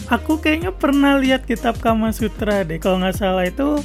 Aku 0.10 0.42
kayaknya 0.42 0.74
pernah 0.74 1.22
lihat 1.22 1.46
kitab 1.46 1.78
Kama 1.78 2.10
Sutra 2.18 2.66
deh. 2.66 2.82
Kalau 2.82 2.98
nggak 2.98 3.14
salah 3.14 3.46
itu 3.46 3.78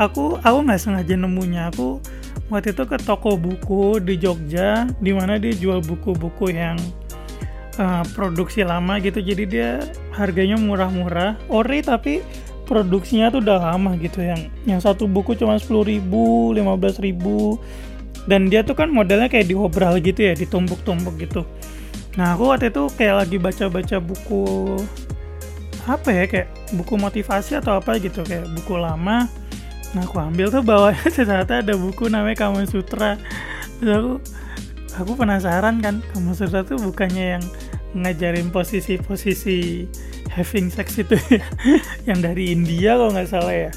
aku 0.00 0.40
aku 0.40 0.58
nggak 0.64 0.80
sengaja 0.80 1.12
nemunya. 1.20 1.68
Aku 1.76 2.00
waktu 2.48 2.72
itu 2.72 2.88
ke 2.88 2.96
toko 2.96 3.36
buku 3.36 4.00
di 4.00 4.16
Jogja 4.16 4.88
di 4.96 5.12
mana 5.12 5.36
dia 5.36 5.52
jual 5.52 5.84
buku-buku 5.84 6.56
yang 6.56 6.80
uh, 7.76 8.00
produksi 8.16 8.64
lama 8.64 8.96
gitu. 8.96 9.20
Jadi 9.20 9.44
dia 9.44 9.84
harganya 10.14 10.54
murah-murah 10.54 11.36
ori 11.50 11.82
tapi 11.82 12.22
produksinya 12.64 13.28
tuh 13.28 13.44
udah 13.44 13.74
lama 13.74 13.98
gitu. 14.00 14.24
Yang 14.24 14.48
yang 14.64 14.80
satu 14.80 15.04
buku 15.04 15.36
cuma 15.36 15.58
sepuluh 15.60 15.84
ribu 15.84 16.54
lima 16.56 16.78
belas 16.78 17.02
ribu. 17.02 17.60
Dan 18.24 18.48
dia 18.48 18.64
tuh 18.64 18.72
kan 18.72 18.88
modelnya 18.88 19.28
kayak 19.28 19.52
diobral 19.52 20.00
gitu 20.00 20.24
ya 20.24 20.32
ditumpuk-tumpuk 20.32 21.14
gitu. 21.20 21.44
Nah 22.16 22.32
aku 22.32 22.48
waktu 22.48 22.70
itu 22.72 22.88
kayak 22.94 23.26
lagi 23.26 23.36
baca-baca 23.36 23.96
buku 24.00 24.78
apa 25.84 26.08
ya 26.08 26.24
kayak 26.24 26.48
buku 26.72 26.96
motivasi 26.96 27.60
atau 27.60 27.76
apa 27.76 28.00
gitu 28.00 28.24
kayak 28.24 28.48
buku 28.56 28.80
lama. 28.80 29.28
Nah 29.92 30.02
aku 30.02 30.16
ambil 30.16 30.48
tuh 30.48 30.64
bawahnya 30.64 31.04
ternyata 31.16 31.60
ada 31.60 31.74
buku 31.76 32.08
namanya 32.08 32.48
Kama 32.48 32.64
Sutra. 32.64 33.20
Terus 33.76 33.92
aku 33.92 34.12
aku 34.94 35.12
penasaran 35.18 35.84
kan 35.84 36.00
Kama 36.14 36.32
Sutra 36.32 36.64
tuh 36.64 36.80
bukannya 36.80 37.38
yang 37.38 37.44
ngajarin 37.94 38.50
posisi-posisi 38.50 39.86
having 40.34 40.68
sex 40.68 40.98
itu 40.98 41.14
ya. 41.30 41.46
Yang 42.10 42.18
dari 42.20 42.44
India 42.50 42.98
kalau 42.98 43.14
nggak 43.14 43.30
salah 43.30 43.54
ya. 43.54 43.70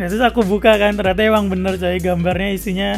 Nah 0.00 0.08
terus 0.08 0.24
aku 0.24 0.42
buka 0.42 0.74
kan 0.80 0.96
ternyata 0.96 1.20
emang 1.20 1.52
bener 1.52 1.76
coy 1.76 2.00
gambarnya 2.00 2.50
isinya 2.56 2.90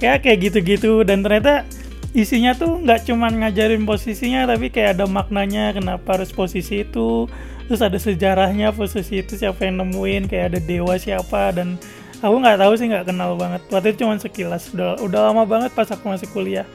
kayak 0.00 0.24
kayak 0.24 0.38
gitu-gitu. 0.50 1.04
Dan 1.04 1.20
ternyata 1.20 1.68
isinya 2.16 2.56
tuh 2.56 2.80
nggak 2.80 3.04
cuman 3.04 3.44
ngajarin 3.44 3.84
posisinya 3.84 4.48
tapi 4.48 4.70
kayak 4.72 4.98
ada 4.98 5.04
maknanya 5.04 5.76
kenapa 5.76 6.18
harus 6.18 6.32
posisi 6.32 6.82
itu. 6.82 7.28
Terus 7.64 7.80
ada 7.80 7.96
sejarahnya 7.96 8.76
posisi 8.76 9.24
itu 9.24 9.40
siapa 9.40 9.64
yang 9.64 9.80
nemuin 9.84 10.28
kayak 10.28 10.56
ada 10.56 10.60
dewa 10.60 10.96
siapa. 10.96 11.52
Dan 11.52 11.76
aku 12.24 12.34
nggak 12.40 12.60
tahu 12.60 12.72
sih 12.80 12.88
nggak 12.88 13.12
kenal 13.12 13.36
banget. 13.36 13.60
Waktu 13.68 13.92
itu 13.92 14.04
cuma 14.04 14.16
sekilas. 14.16 14.72
Udah 14.72 15.00
udah 15.04 15.20
lama 15.32 15.44
banget 15.44 15.72
pas 15.76 15.88
aku 15.88 16.08
masih 16.08 16.28
kuliah. 16.32 16.68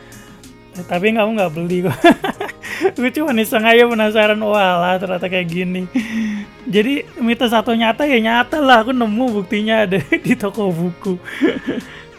Tapi 0.79 1.11
kamu 1.11 1.35
nggak 1.35 1.53
beli 1.53 1.83
kok 1.83 1.97
gue 2.99 3.11
cuma 3.11 3.35
iseng 3.35 3.65
aja 3.65 3.83
penasaran 3.85 4.39
wah 4.39 4.79
lah 4.79 4.95
ternyata 4.99 5.27
kayak 5.27 5.47
gini. 5.49 5.81
Jadi 6.73 7.07
mitos 7.19 7.51
satu 7.51 7.75
nyata 7.75 8.07
ya 8.07 8.19
nyata 8.19 8.61
lah 8.61 8.83
aku 8.85 8.95
nemu 8.95 9.25
buktinya 9.41 9.85
ada 9.87 9.99
di 10.25 10.33
toko 10.35 10.71
buku. 10.71 11.19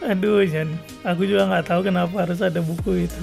Aduh 0.05 0.41
Jan 0.45 0.69
aku 1.05 1.25
juga 1.25 1.49
nggak 1.49 1.65
tahu 1.69 1.81
kenapa 1.85 2.13
harus 2.25 2.39
ada 2.41 2.59
buku 2.61 3.05
itu. 3.09 3.21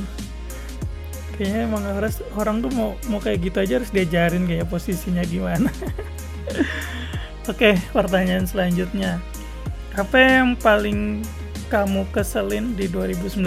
Kayaknya 1.38 1.60
emang 1.70 1.84
harus 1.86 2.18
orang 2.34 2.58
tuh 2.58 2.70
mau 2.74 2.98
mau 3.06 3.22
kayak 3.22 3.38
gitu 3.46 3.56
aja 3.62 3.72
harus 3.78 3.90
diajarin 3.94 4.44
kayak 4.50 4.66
posisinya 4.66 5.22
gimana. 5.22 5.70
Oke 7.46 7.78
pertanyaan 7.94 8.46
selanjutnya. 8.46 9.22
Apa 9.94 10.16
yang 10.18 10.54
paling 10.58 11.22
kamu 11.68 12.08
keselin 12.10 12.72
di 12.74 12.88
2019? 12.88 13.44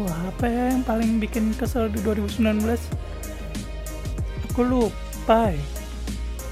Wah, 0.00 0.18
apa 0.32 0.44
ya 0.48 0.72
yang 0.72 0.84
paling 0.84 1.20
bikin 1.20 1.52
kesel 1.52 1.92
di 1.92 2.00
2019? 2.00 2.64
Aku 4.50 4.64
lupa. 4.64 5.52
Ya. 5.52 5.64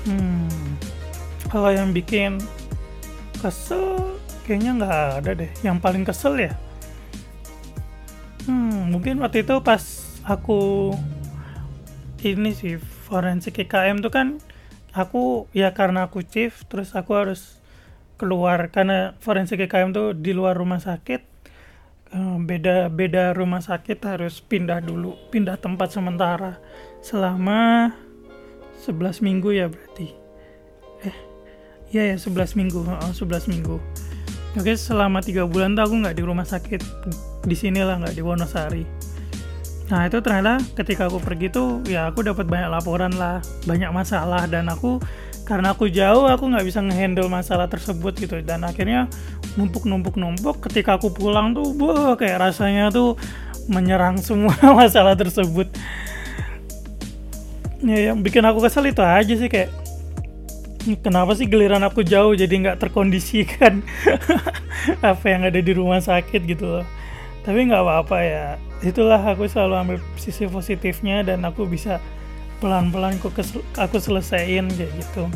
Hmm, 0.04 0.76
kalau 1.48 1.72
yang 1.72 1.96
bikin 1.96 2.36
kesel 3.40 4.20
kayaknya 4.44 4.84
nggak 4.84 5.00
ada 5.24 5.30
deh. 5.32 5.50
Yang 5.64 5.76
paling 5.80 6.04
kesel 6.04 6.36
ya? 6.36 6.52
Hmm, 8.44 8.92
mungkin 8.92 9.24
waktu 9.24 9.40
itu 9.40 9.56
pas 9.64 9.80
aku 10.28 10.92
ini 12.20 12.52
sih 12.52 12.76
forensik 13.08 13.60
IKM 13.60 14.00
tuh 14.04 14.12
kan 14.12 14.28
aku 14.96 15.48
ya 15.52 15.72
karena 15.76 16.08
aku 16.08 16.24
chief 16.24 16.64
terus 16.68 16.96
aku 16.96 17.12
harus 17.12 17.60
keluar 18.24 18.72
karena 18.72 19.12
forensik 19.20 19.60
IKM 19.60 19.92
tuh 19.92 20.16
di 20.16 20.32
luar 20.32 20.56
rumah 20.56 20.80
sakit. 20.80 21.20
Eh, 22.14 22.36
beda 22.40 22.88
beda 22.88 23.36
rumah 23.36 23.60
sakit 23.60 24.00
harus 24.08 24.40
pindah 24.40 24.80
dulu 24.80 25.12
pindah 25.28 25.60
tempat 25.60 25.92
sementara. 25.92 26.56
Selama 27.04 27.92
11 28.80 29.20
minggu 29.20 29.52
ya 29.52 29.68
berarti. 29.68 30.08
Eh 31.04 31.16
iya 31.92 32.02
ya 32.12 32.16
11 32.16 32.56
minggu 32.56 32.80
oh, 32.80 33.12
11 33.12 33.52
minggu. 33.52 33.76
Oke 34.56 34.72
selama 34.80 35.20
tiga 35.20 35.44
bulan 35.44 35.76
tuh 35.76 35.84
aku 35.84 35.94
nggak 36.00 36.16
di 36.16 36.24
rumah 36.24 36.48
sakit. 36.48 36.80
Di 37.44 37.56
sini 37.58 37.84
lah 37.84 38.00
nggak 38.00 38.16
di 38.16 38.22
Wonosari. 38.24 38.84
Nah 39.92 40.08
itu 40.08 40.16
ternyata 40.24 40.64
ketika 40.80 41.12
aku 41.12 41.20
pergi 41.20 41.52
tuh 41.52 41.84
ya 41.84 42.08
aku 42.08 42.24
dapat 42.24 42.48
banyak 42.48 42.72
laporan 42.72 43.12
lah 43.20 43.44
banyak 43.68 43.92
masalah 43.92 44.48
dan 44.48 44.72
aku 44.72 44.96
karena 45.44 45.76
aku 45.76 45.92
jauh 45.92 46.24
aku 46.24 46.48
nggak 46.48 46.64
bisa 46.64 46.80
ngehandle 46.80 47.28
masalah 47.28 47.68
tersebut 47.68 48.16
gitu. 48.16 48.40
Dan 48.40 48.64
akhirnya 48.64 49.12
numpuk 49.60 49.84
numpuk 49.84 50.16
numpuk 50.16 50.64
ketika 50.68 50.96
aku 50.96 51.12
pulang 51.12 51.52
tuh 51.52 51.76
wah 51.76 52.16
kayak 52.16 52.50
rasanya 52.50 52.88
tuh 52.88 53.20
menyerang 53.68 54.20
semua 54.20 54.56
masalah 54.80 55.12
tersebut. 55.14 55.68
Ya 57.84 58.12
yang 58.12 58.24
bikin 58.24 58.44
aku 58.48 58.64
kesel 58.64 58.88
itu 58.88 59.04
aja 59.04 59.34
sih 59.36 59.48
kayak 59.52 59.68
kenapa 61.04 61.36
sih 61.36 61.48
giliran 61.48 61.84
aku 61.84 62.00
jauh 62.04 62.32
jadi 62.32 62.52
nggak 62.52 62.80
terkondisikan 62.80 63.84
apa 65.00 65.24
yang 65.28 65.48
ada 65.48 65.60
di 65.60 65.72
rumah 65.76 66.00
sakit? 66.00 66.40
gitu 66.48 66.80
loh. 66.80 66.86
Tapi 67.44 67.68
nggak 67.68 67.84
apa-apa 67.84 68.18
ya 68.24 68.46
itulah 68.84 69.20
aku 69.20 69.48
selalu 69.48 69.74
ambil 69.80 69.96
sisi 70.20 70.44
positifnya 70.44 71.24
dan 71.24 71.40
aku 71.44 71.64
bisa 71.64 72.00
pelan-pelan 72.64 73.20
aku, 73.20 73.28
aku 73.76 73.96
selesaiin 74.00 74.72
kayak 74.72 74.88
gitu. 74.96 75.28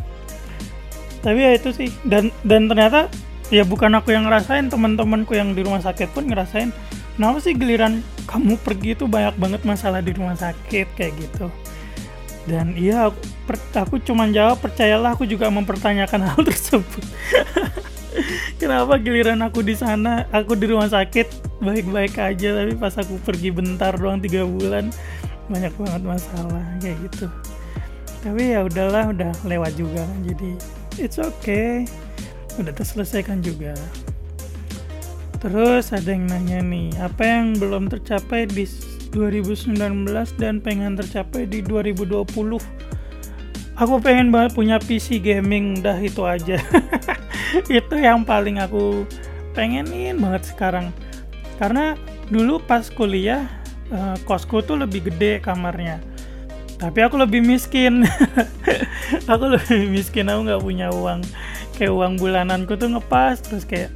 Tapi 1.20 1.38
ya 1.44 1.52
itu 1.52 1.76
sih 1.76 1.92
dan 2.08 2.32
dan 2.40 2.72
ternyata 2.72 3.12
ya 3.52 3.68
bukan 3.68 3.92
aku 4.00 4.16
yang 4.16 4.24
ngerasain 4.24 4.72
teman-temanku 4.72 5.36
yang 5.36 5.52
di 5.52 5.60
rumah 5.60 5.84
sakit 5.84 6.08
pun 6.16 6.24
ngerasain 6.24 6.72
kenapa 7.20 7.36
sih 7.44 7.52
giliran 7.52 8.00
kamu 8.24 8.56
pergi 8.64 8.96
itu 8.96 9.04
banyak 9.04 9.36
banget 9.36 9.60
masalah 9.68 10.00
di 10.00 10.16
rumah 10.16 10.40
sakit? 10.40 10.88
Kayak 10.96 11.12
gitu. 11.20 11.52
Dan 12.48 12.72
iya 12.80 13.12
aku, 13.12 13.20
per, 13.44 13.56
aku 13.76 14.00
cuma 14.00 14.24
jawab 14.32 14.56
percayalah 14.64 15.12
aku 15.12 15.28
juga 15.28 15.52
mempertanyakan 15.52 16.24
hal 16.32 16.40
tersebut. 16.40 17.04
Kenapa 18.56 18.96
giliran 18.96 19.44
aku 19.44 19.60
di 19.60 19.76
sana 19.76 20.24
aku 20.32 20.56
di 20.56 20.64
rumah 20.64 20.88
sakit? 20.88 21.60
Baik-baik 21.60 22.16
aja 22.16 22.48
tapi 22.56 22.72
pas 22.72 22.96
aku 22.96 23.20
pergi 23.20 23.52
bentar 23.52 23.92
doang 24.00 24.16
tiga 24.16 24.48
bulan 24.48 24.88
banyak 25.48 25.72
banget 25.74 26.02
masalah 26.04 26.64
kayak 26.80 26.96
gitu. 27.08 27.26
Tapi 28.22 28.54
ya 28.56 28.64
udahlah 28.64 29.11
udah 29.12 29.32
lewat 29.48 29.72
juga. 29.74 30.04
Jadi 30.24 30.50
it's 31.00 31.18
okay. 31.18 31.88
Udah 32.61 32.72
terselesaikan 32.74 33.40
juga. 33.40 33.72
Terus 35.38 35.94
ada 35.94 36.11
yang 36.11 36.26
nanya 36.26 36.58
nih 36.61 36.90
apa 36.98 37.22
yang 37.22 37.54
belum 37.56 37.87
tercapai 37.87 38.50
di 38.50 38.66
2019 39.14 39.78
dan 40.37 40.58
pengen 40.58 40.98
tercapai 40.98 41.46
di 41.46 41.62
2020 41.64 42.26
aku 43.78 43.94
pengen 44.02 44.34
banget 44.34 44.52
punya 44.52 44.76
PC 44.82 45.22
gaming 45.22 45.78
dah 45.80 45.96
itu 45.96 46.26
aja. 46.26 46.58
Itu 47.70 47.94
yang 47.96 48.26
paling 48.26 48.58
aku 48.58 49.06
pengenin 49.54 50.18
banget 50.18 50.52
sekarang. 50.52 50.90
Karena 51.56 51.94
dulu 52.28 52.58
pas 52.61 52.90
kuliah 52.90 53.46
uh, 53.92 54.16
kosku 54.24 54.61
tuh 54.64 54.81
lebih 54.81 55.09
gede 55.12 55.40
kamarnya. 55.42 56.01
Tapi 56.79 56.98
aku 57.03 57.18
lebih 57.18 57.42
miskin. 57.42 58.07
Aku 59.33 59.51
lebih 59.51 59.88
miskin 59.90 60.31
aku 60.31 60.46
nggak 60.46 60.62
punya 60.62 60.88
uang. 60.94 61.24
Kayak 61.74 61.92
uang 61.96 62.12
bulananku 62.20 62.77
tuh 62.77 62.92
ngepas 62.92 63.40
terus 63.40 63.64
kayak 63.64 63.90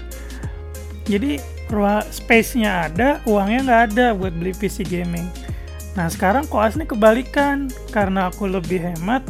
jadi 1.04 1.42
ruang 1.68 2.04
space-nya 2.08 2.88
ada 2.88 3.18
uangnya 3.28 3.60
nggak 3.66 3.82
ada 3.92 4.06
buat 4.16 4.32
beli 4.34 4.56
PC 4.56 4.88
gaming. 4.88 5.28
Nah 5.94 6.08
sekarang 6.08 6.48
koas 6.48 6.74
ini 6.74 6.88
kebalikan. 6.88 7.70
Karena 7.94 8.32
aku 8.32 8.50
lebih 8.50 8.82
hemat 8.82 9.22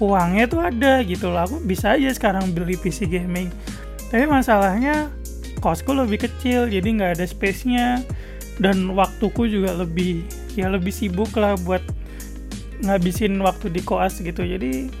uangnya 0.00 0.48
tuh 0.48 0.60
ada 0.64 1.04
gitu 1.04 1.28
loh. 1.28 1.44
Aku 1.44 1.56
bisa 1.60 1.98
aja 1.98 2.08
sekarang 2.14 2.54
beli 2.56 2.78
PC 2.80 3.04
gaming. 3.10 3.52
Tapi 4.08 4.24
masalahnya 4.24 5.12
kosku 5.60 5.92
lebih 5.92 6.24
kecil 6.24 6.66
jadi 6.66 6.88
nggak 6.88 7.12
ada 7.20 7.26
space-nya 7.28 8.00
dan 8.60 8.92
waktuku 8.92 9.48
juga 9.48 9.72
lebih 9.72 10.22
ya 10.52 10.68
lebih 10.68 10.92
sibuk 10.92 11.32
lah 11.34 11.56
buat 11.64 11.80
ngabisin 12.84 13.40
waktu 13.40 13.72
di 13.72 13.80
koas 13.80 14.20
gitu. 14.20 14.44
Jadi 14.44 14.92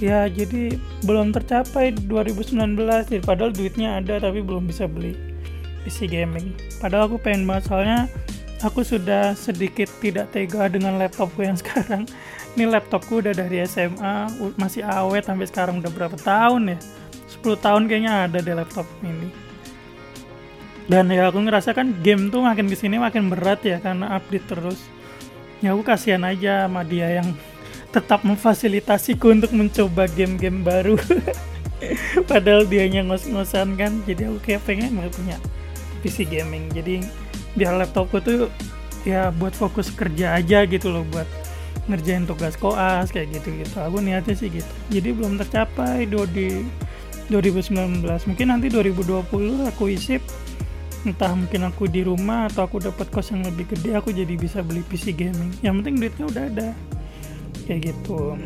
ya 0.00 0.28
jadi 0.28 0.76
belum 1.04 1.32
tercapai 1.32 1.92
2019 2.08 2.76
jadi 3.08 3.20
padahal 3.24 3.52
duitnya 3.52 4.00
ada 4.00 4.20
tapi 4.20 4.44
belum 4.44 4.68
bisa 4.68 4.84
beli 4.84 5.16
PC 5.84 6.12
gaming. 6.12 6.52
Padahal 6.78 7.08
aku 7.08 7.16
pengen 7.16 7.48
banget 7.48 7.72
soalnya 7.72 7.98
aku 8.60 8.84
sudah 8.84 9.32
sedikit 9.32 9.88
tidak 10.04 10.36
tega 10.36 10.68
dengan 10.68 11.00
laptopku 11.00 11.40
yang 11.40 11.56
sekarang. 11.60 12.04
Ini 12.52 12.66
laptopku 12.68 13.24
udah 13.24 13.32
dari 13.32 13.64
SMA 13.64 14.28
masih 14.60 14.84
awet 14.84 15.24
sampai 15.24 15.48
sekarang 15.48 15.80
udah 15.80 15.92
berapa 15.94 16.18
tahun 16.20 16.76
ya? 16.76 16.78
10 17.40 17.56
tahun 17.62 17.82
kayaknya 17.86 18.12
ada 18.26 18.38
di 18.42 18.52
laptop 18.52 18.84
ini 19.06 19.49
dan 20.90 21.06
ya 21.06 21.30
aku 21.30 21.38
ngerasa 21.46 21.70
kan 21.70 21.94
game 22.02 22.34
tuh 22.34 22.42
makin 22.42 22.66
ke 22.66 22.74
sini 22.74 22.98
makin 22.98 23.30
berat 23.30 23.62
ya 23.62 23.78
karena 23.78 24.18
update 24.18 24.46
terus. 24.50 24.82
Ya 25.62 25.70
aku 25.78 25.86
kasihan 25.86 26.26
aja 26.26 26.66
sama 26.66 26.82
dia 26.82 27.22
yang 27.22 27.30
tetap 27.94 28.26
memfasilitasiku 28.26 29.30
untuk 29.30 29.54
mencoba 29.54 30.10
game-game 30.10 30.66
baru. 30.66 30.98
Padahal 32.30 32.66
dia 32.66 32.90
yang 32.90 33.06
ngos-ngosan 33.06 33.78
kan 33.78 34.02
jadi 34.02 34.34
aku 34.34 34.42
kayak 34.42 34.66
pengen 34.66 34.98
punya 35.14 35.38
PC 36.02 36.26
gaming. 36.26 36.66
Jadi 36.74 37.06
biar 37.54 37.78
laptopku 37.78 38.18
tuh 38.18 38.50
ya 39.06 39.30
buat 39.30 39.54
fokus 39.54 39.94
kerja 39.94 40.42
aja 40.42 40.66
gitu 40.66 40.90
loh 40.90 41.06
buat 41.14 41.26
ngerjain 41.86 42.26
tugas 42.26 42.54
koas 42.58 43.08
kayak 43.14 43.40
gitu 43.40 43.62
gitu 43.62 43.78
aku 43.78 44.02
niatnya 44.02 44.34
sih 44.34 44.50
gitu. 44.50 44.72
Jadi 44.90 45.14
belum 45.14 45.38
tercapai 45.38 46.10
do 46.10 46.26
di 46.26 46.66
2019 47.30 48.02
mungkin 48.26 48.46
nanti 48.50 48.66
2020 48.66 49.70
aku 49.70 49.84
isip 49.86 50.18
entah 51.08 51.32
mungkin 51.32 51.64
aku 51.64 51.88
di 51.88 52.04
rumah 52.04 52.50
atau 52.52 52.68
aku 52.68 52.82
dapat 52.82 53.08
kos 53.08 53.32
yang 53.32 53.46
lebih 53.46 53.72
gede 53.72 53.96
aku 53.96 54.12
jadi 54.12 54.34
bisa 54.36 54.60
beli 54.60 54.84
PC 54.84 55.16
gaming. 55.16 55.52
Yang 55.64 55.74
penting 55.80 55.94
duitnya 56.00 56.24
udah 56.28 56.44
ada. 56.52 56.68
Kayak 57.64 57.80
gitu. 57.94 58.36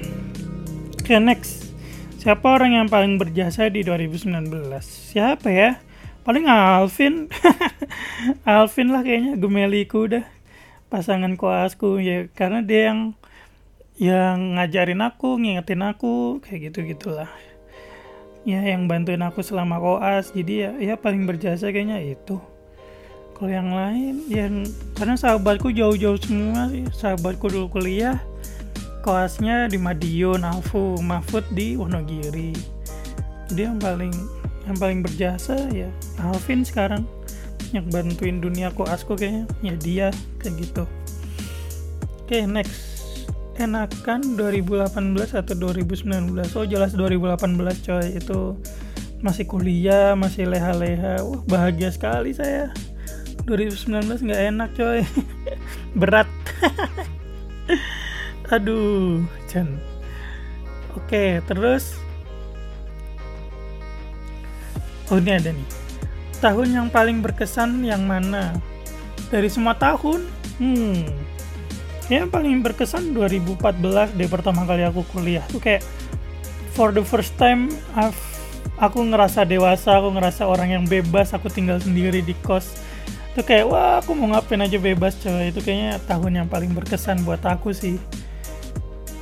Oke 1.01 1.15
okay, 1.15 1.19
next. 1.19 1.75
Siapa 2.23 2.47
orang 2.47 2.73
yang 2.73 2.89
paling 2.89 3.21
berjasa 3.21 3.69
di 3.69 3.85
2019 3.85 4.49
siapa 4.81 5.53
ya? 5.53 5.77
Paling 6.25 6.49
Alvin. 6.49 7.29
Alvin 8.49 8.89
lah 8.89 9.05
kayaknya 9.05 9.37
gemeliku 9.37 10.09
udah 10.09 10.25
pasangan 10.89 11.35
koasku 11.35 11.99
ya 11.99 12.31
karena 12.33 12.63
dia 12.63 12.95
yang 12.95 13.01
yang 13.99 14.59
ngajarin 14.59 15.03
aku 15.03 15.39
ngingetin 15.43 15.83
aku 15.83 16.39
kayak 16.43 16.71
gitu 16.71 16.87
gitulah 16.87 17.31
ya 18.45 18.61
yang 18.61 18.87
bantuin 18.87 19.25
aku 19.25 19.41
selama 19.41 19.81
koas. 19.81 20.31
Jadi 20.31 20.55
ya 20.69 20.71
ya 20.79 20.95
paling 20.95 21.25
berjasa 21.25 21.73
kayaknya 21.73 22.01
itu. 22.01 22.39
Kalau 23.35 23.51
yang 23.51 23.75
lain 23.75 24.23
yang 24.31 24.63
karena 24.95 25.19
sahabatku 25.19 25.75
jauh-jauh 25.75 26.21
semua 26.23 26.71
sih. 26.71 26.87
Sahabatku 26.95 27.51
dulu 27.51 27.67
kuliah 27.73 28.23
koasnya 29.03 29.67
di 29.69 29.77
Madiun 29.77 30.47
Alfu 30.47 31.01
Mahfud 31.03 31.45
di 31.53 31.75
Wonogiri. 31.75 32.55
Jadi 33.51 33.61
yang 33.67 33.81
paling 33.83 34.15
yang 34.65 34.77
paling 34.81 35.01
berjasa 35.03 35.59
ya 35.75 35.91
Alvin 36.23 36.63
sekarang. 36.63 37.03
Yang 37.75 37.91
bantuin 37.91 38.39
dunia 38.39 38.71
koasku 38.71 39.19
kayaknya. 39.19 39.45
Ya 39.65 39.75
dia 39.75 40.09
kayak 40.39 40.55
gitu. 40.63 40.85
Oke 42.25 42.41
okay, 42.41 42.43
next 42.49 42.94
enakan 43.59 44.35
2018 44.35 44.91
atau 45.35 45.55
2019 45.57 46.35
oh 46.59 46.67
jelas 46.67 46.93
2018 46.95 47.87
coy. 47.87 48.07
Itu 48.19 48.59
masih 49.25 49.49
kuliah 49.49 50.13
masih 50.19 50.51
leha-leha. 50.51 51.23
Wah 51.23 51.41
bahagia 51.47 51.91
sekali 51.95 52.35
saya. 52.35 52.75
2019 53.47 54.25
nggak 54.25 54.43
enak 54.55 54.71
coy. 54.77 55.01
Berat. 56.01 56.29
Aduh 58.55 59.25
Chan. 59.49 59.69
Oke 60.95 61.43
terus? 61.47 61.99
Oh 65.13 65.21
ini 65.21 65.37
ada 65.37 65.53
nih. 65.53 65.69
Tahun 66.43 66.69
yang 66.69 66.89
paling 66.93 67.25
berkesan 67.25 67.85
yang 67.85 68.05
mana? 68.05 68.57
Dari 69.33 69.49
semua 69.49 69.77
tahun? 69.77 70.29
Hmm 70.61 71.24
ya 72.13 72.29
paling 72.29 72.61
berkesan 72.61 73.17
2014 73.17 74.17
deh 74.17 74.29
pertama 74.29 74.69
kali 74.69 74.85
aku 74.85 75.07
kuliah 75.09 75.45
tuh 75.49 75.61
kayak 75.61 75.81
for 76.75 76.91
the 76.91 77.01
first 77.01 77.33
time 77.39 77.71
I've, 77.95 78.19
aku 78.77 79.01
ngerasa 79.07 79.47
dewasa 79.47 79.97
aku 80.03 80.11
ngerasa 80.13 80.45
orang 80.45 80.75
yang 80.75 80.85
bebas 80.85 81.33
aku 81.33 81.47
tinggal 81.49 81.79
sendiri 81.79 82.21
di 82.21 82.35
kos. 82.43 82.77
Itu 83.35 83.43
kayak 83.43 83.67
wah 83.67 83.99
aku 83.99 84.15
mau 84.15 84.31
ngapain 84.35 84.63
aja 84.63 84.79
bebas 84.79 85.19
coy. 85.23 85.51
Itu 85.51 85.63
kayaknya 85.63 86.03
tahun 86.07 86.45
yang 86.45 86.49
paling 86.51 86.75
berkesan 86.75 87.23
buat 87.23 87.43
aku 87.43 87.71
sih. 87.75 87.99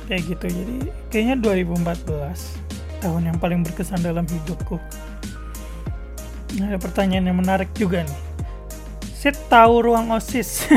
Kayak 0.09 0.37
gitu. 0.37 0.45
Jadi 0.49 0.75
kayaknya 1.09 1.35
2014 1.41 3.01
tahun 3.01 3.21
yang 3.33 3.37
paling 3.37 3.61
berkesan 3.65 4.01
dalam 4.01 4.25
hidupku. 4.25 4.77
Nah 6.61 6.65
ada 6.69 6.77
pertanyaan 6.81 7.29
yang 7.29 7.37
menarik 7.37 7.69
juga 7.73 8.05
nih. 8.05 8.21
Saya 9.17 9.33
tahu 9.47 9.87
ruang 9.87 10.11
osis 10.11 10.67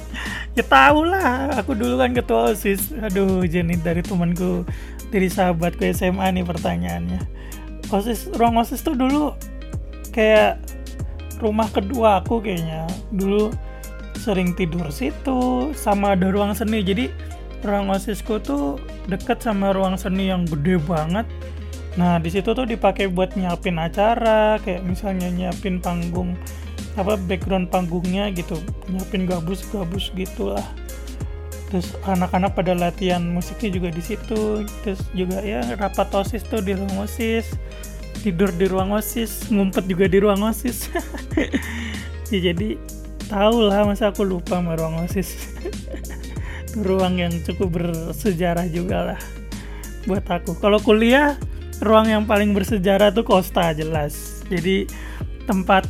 ya 0.54 0.62
tau 0.62 1.02
lah 1.02 1.50
aku 1.58 1.74
dulu 1.74 1.98
kan 1.98 2.14
ketua 2.14 2.54
osis. 2.54 2.94
Aduh 3.02 3.42
jadi 3.46 3.74
dari 3.78 4.02
temanku 4.02 4.62
dari 5.10 5.26
sahabatku 5.30 5.82
SMA 5.94 6.34
nih 6.34 6.46
pertanyaannya. 6.46 7.20
Osis 7.90 8.30
ruang 8.34 8.58
osis 8.58 8.82
tuh 8.82 8.94
dulu 8.94 9.34
kayak 10.14 10.62
rumah 11.42 11.66
kedua 11.70 12.22
aku 12.22 12.38
kayaknya. 12.42 12.86
Dulu 13.10 13.50
sering 14.18 14.56
tidur 14.56 14.88
situ 14.88 15.70
sama 15.74 16.14
ada 16.14 16.30
ruang 16.30 16.54
seni. 16.54 16.80
Jadi 16.80 17.10
ruang 17.64 17.90
osisku 17.90 18.38
tuh 18.38 18.78
deket 19.08 19.40
sama 19.42 19.74
ruang 19.74 19.98
seni 19.98 20.30
yang 20.30 20.46
gede 20.46 20.78
banget. 20.84 21.26
Nah 21.94 22.18
di 22.18 22.30
situ 22.30 22.54
tuh 22.54 22.66
dipakai 22.66 23.06
buat 23.10 23.34
nyiapin 23.38 23.78
acara 23.78 24.58
kayak 24.62 24.82
misalnya 24.82 25.30
nyiapin 25.30 25.78
panggung 25.78 26.34
apa 26.94 27.18
background 27.18 27.70
panggungnya 27.70 28.30
gitu. 28.30 28.58
Nyiapin 28.90 29.26
gabus-gabus 29.26 30.14
gitulah. 30.14 30.64
Terus 31.70 31.90
anak-anak 32.06 32.54
pada 32.54 32.72
latihan 32.76 33.22
musiknya 33.22 33.70
juga 33.74 33.88
di 33.90 34.02
situ. 34.02 34.62
Terus 34.86 35.02
juga 35.14 35.42
ya 35.42 35.62
rapat 35.74 36.10
osis 36.14 36.46
tuh 36.46 36.62
di 36.62 36.78
ruang 36.78 37.02
osis. 37.02 37.58
Tidur 38.22 38.48
di 38.54 38.70
ruang 38.70 38.94
osis 38.94 39.50
ngumpet 39.50 39.84
juga 39.90 40.06
di 40.06 40.18
ruang 40.22 40.42
osis. 40.46 40.88
Ya 42.32 42.50
jadi 42.50 42.80
tau 43.28 43.68
lah 43.68 43.84
masa 43.84 44.08
aku 44.08 44.24
lupa 44.24 44.56
sama 44.58 44.80
ruang 44.80 45.04
osis. 45.04 45.54
Ruang 46.88 47.20
yang 47.20 47.30
cukup 47.44 47.78
bersejarah 47.78 48.66
juga 48.66 49.12
lah 49.12 49.20
buat 50.08 50.24
aku. 50.24 50.56
Kalau 50.60 50.80
kuliah 50.80 51.36
ruang 51.84 52.08
yang 52.08 52.24
paling 52.28 52.52
bersejarah 52.56 53.10
tuh 53.12 53.24
Costa 53.24 53.72
jelas. 53.76 54.44
Jadi 54.48 54.88
tempat 55.48 55.88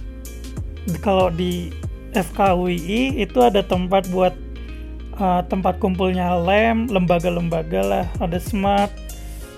kalau 1.01 1.32
di 1.32 1.72
FKUI 2.14 3.18
itu 3.18 3.39
ada 3.43 3.64
tempat 3.64 4.07
buat 4.12 4.37
uh, 5.18 5.43
tempat 5.49 5.80
kumpulnya 5.80 6.37
lem 6.39 6.87
lembaga-lembaga 6.87 7.80
lah. 7.82 8.07
Ada 8.20 8.39
smart 8.39 8.93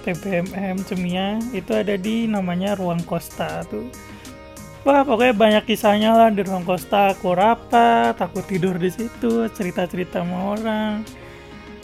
PPMM 0.07 0.81
Cemia. 0.87 1.43
Itu 1.51 1.75
ada 1.75 1.99
di 1.99 2.31
namanya 2.31 2.79
ruang 2.79 3.03
Costa 3.05 3.67
tuh. 3.67 3.91
Wah 4.87 5.03
pokoknya 5.03 5.35
banyak 5.35 5.65
kisahnya 5.67 6.15
lah. 6.15 6.31
Di 6.31 6.47
ruang 6.47 6.63
Costa 6.63 7.13
aku 7.13 7.35
rapat 7.35 8.15
aku 8.17 8.41
tidur 8.47 8.79
di 8.79 8.89
situ 8.89 9.51
cerita-cerita 9.51 10.23
sama 10.23 10.57
orang. 10.57 11.03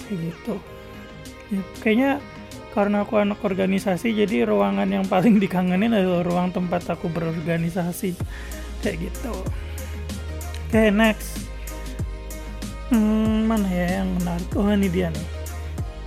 Kayak 0.07 0.19
gitu. 0.31 0.55
Ya, 1.53 1.63
kayaknya 1.83 2.11
karena 2.73 3.05
aku 3.05 3.21
anak 3.21 3.45
organisasi 3.45 4.17
jadi 4.17 4.49
ruangan 4.49 4.89
yang 4.89 5.05
paling 5.05 5.37
dikangenin 5.37 5.93
adalah 5.93 6.25
ruang 6.25 6.49
tempat 6.57 6.89
aku 6.89 7.13
berorganisasi 7.13 8.17
kayak 8.83 9.09
gitu. 9.09 9.33
Oke 9.33 10.75
okay, 10.75 10.89
next. 10.91 11.47
Hmm, 12.93 13.49
mana 13.49 13.65
ya 13.73 14.03
yang 14.03 14.11
menarik? 14.21 14.51
Oh 14.59 14.69
ini 14.69 14.91
dia 14.93 15.09
nih. 15.09 15.29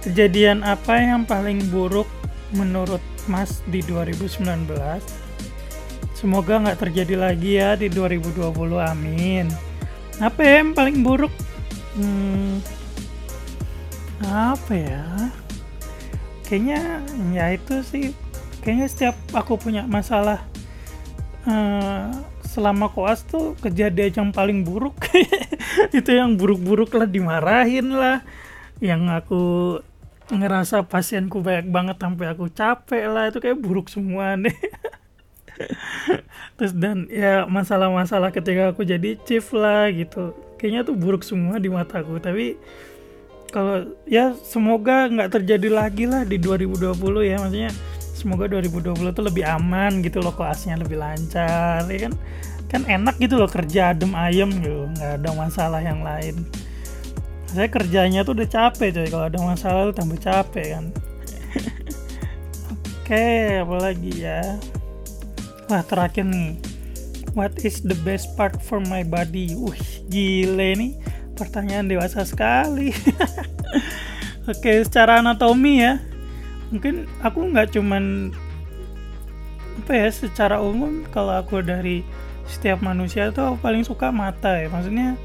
Kejadian 0.06 0.62
apa 0.62 1.02
yang 1.02 1.26
paling 1.26 1.66
buruk 1.74 2.06
menurut 2.54 3.02
Mas 3.26 3.66
di 3.66 3.82
2019 3.82 4.46
semoga 6.16 6.58
nggak 6.58 6.80
terjadi 6.80 7.16
lagi 7.20 7.60
ya 7.60 7.78
di 7.78 7.92
2020 7.92 8.50
amin. 8.80 9.46
Apa 10.18 10.40
ya 10.42 10.64
yang 10.64 10.72
paling 10.72 11.04
buruk? 11.04 11.30
Hmm, 11.94 12.64
apa 14.24 14.74
ya? 14.74 15.06
Kayaknya 16.48 17.04
ya 17.36 17.46
itu 17.52 17.76
sih. 17.84 18.06
Kayaknya 18.64 18.88
setiap 18.90 19.16
aku 19.36 19.60
punya 19.60 19.86
masalah 19.86 20.42
uh, 21.46 22.10
selama 22.56 22.88
koas 22.88 23.28
tuh 23.28 23.60
kejadian 23.60 24.16
yang 24.16 24.30
paling 24.32 24.64
buruk. 24.64 24.96
Itu 25.98 26.16
yang 26.16 26.40
buruk-buruk 26.40 26.96
lah 26.96 27.04
dimarahin 27.04 27.92
lah. 27.92 28.24
Yang 28.80 29.02
aku 29.12 29.44
ngerasa 30.32 30.88
pasienku 30.88 31.44
banyak 31.44 31.68
banget 31.70 32.00
sampai 32.00 32.26
aku 32.34 32.50
capek 32.50 33.06
lah 33.06 33.30
itu 33.30 33.38
kayak 33.38 33.62
buruk 33.62 33.94
semua 33.94 34.34
nih. 34.34 34.58
Terus 36.58 36.74
dan 36.74 37.06
ya 37.14 37.46
masalah-masalah 37.46 38.34
ketika 38.34 38.74
aku 38.74 38.82
jadi 38.82 39.22
chief 39.22 39.54
lah 39.54 39.92
gitu. 39.94 40.34
Kayaknya 40.58 40.82
tuh 40.82 40.96
buruk 40.98 41.22
semua 41.22 41.62
di 41.62 41.70
mataku 41.70 42.18
tapi 42.18 42.58
kalau 43.54 43.86
ya 44.10 44.34
semoga 44.44 45.08
nggak 45.08 45.40
terjadi 45.40 45.70
lagi 45.70 46.10
lah 46.10 46.26
di 46.26 46.42
2020 46.42 46.98
ya. 47.22 47.38
Maksudnya 47.38 47.72
semoga 48.16 48.48
2020 48.48 49.12
tuh 49.12 49.26
lebih 49.28 49.44
aman 49.44 50.00
gitu 50.00 50.24
loh 50.24 50.32
koasnya 50.32 50.80
lebih 50.80 50.96
lancar 50.96 51.84
ya 51.92 52.08
kan? 52.08 52.14
Kan 52.72 52.82
enak 52.88 53.20
gitu 53.20 53.36
loh 53.36 53.52
kerja 53.52 53.92
adem 53.92 54.16
ayem 54.16 54.50
gitu 54.64 54.88
nggak 54.96 55.22
ada 55.22 55.30
masalah 55.36 55.84
yang 55.84 56.00
lain. 56.00 56.48
Saya 57.52 57.68
kerjanya 57.68 58.24
tuh 58.24 58.40
udah 58.40 58.48
capek 58.48 58.90
coy. 58.96 59.08
Kalau 59.12 59.26
ada 59.28 59.40
masalah 59.44 59.92
tuh 59.92 59.96
tambah 60.00 60.20
capek 60.24 60.68
kan? 60.80 60.86
Oke 63.04 63.28
apalagi 63.62 64.14
ya? 64.24 64.42
Wah 65.68 65.84
terakhir 65.84 66.24
nih. 66.24 66.56
What 67.36 67.60
is 67.68 67.84
the 67.84 68.00
best 68.08 68.32
part 68.40 68.64
for 68.64 68.80
my 68.80 69.04
body? 69.04 69.60
Wih 69.60 70.08
gile 70.08 70.72
nih. 70.80 70.92
Pertanyaan 71.36 71.92
dewasa 71.92 72.24
sekali. 72.24 72.96
Oke 74.52 74.88
secara 74.88 75.20
anatomi 75.20 75.84
ya 75.84 76.15
mungkin 76.74 77.06
aku 77.22 77.40
nggak 77.54 77.76
cuman 77.78 78.34
apa 79.76 79.92
ya 79.92 80.08
secara 80.10 80.64
umum 80.64 81.04
kalau 81.12 81.36
aku 81.36 81.60
dari 81.60 82.02
setiap 82.48 82.80
manusia 82.80 83.34
tuh 83.34 83.54
aku 83.54 83.58
paling 83.60 83.84
suka 83.84 84.14
mata 84.14 84.56
ya. 84.56 84.70
Maksudnya 84.70 85.20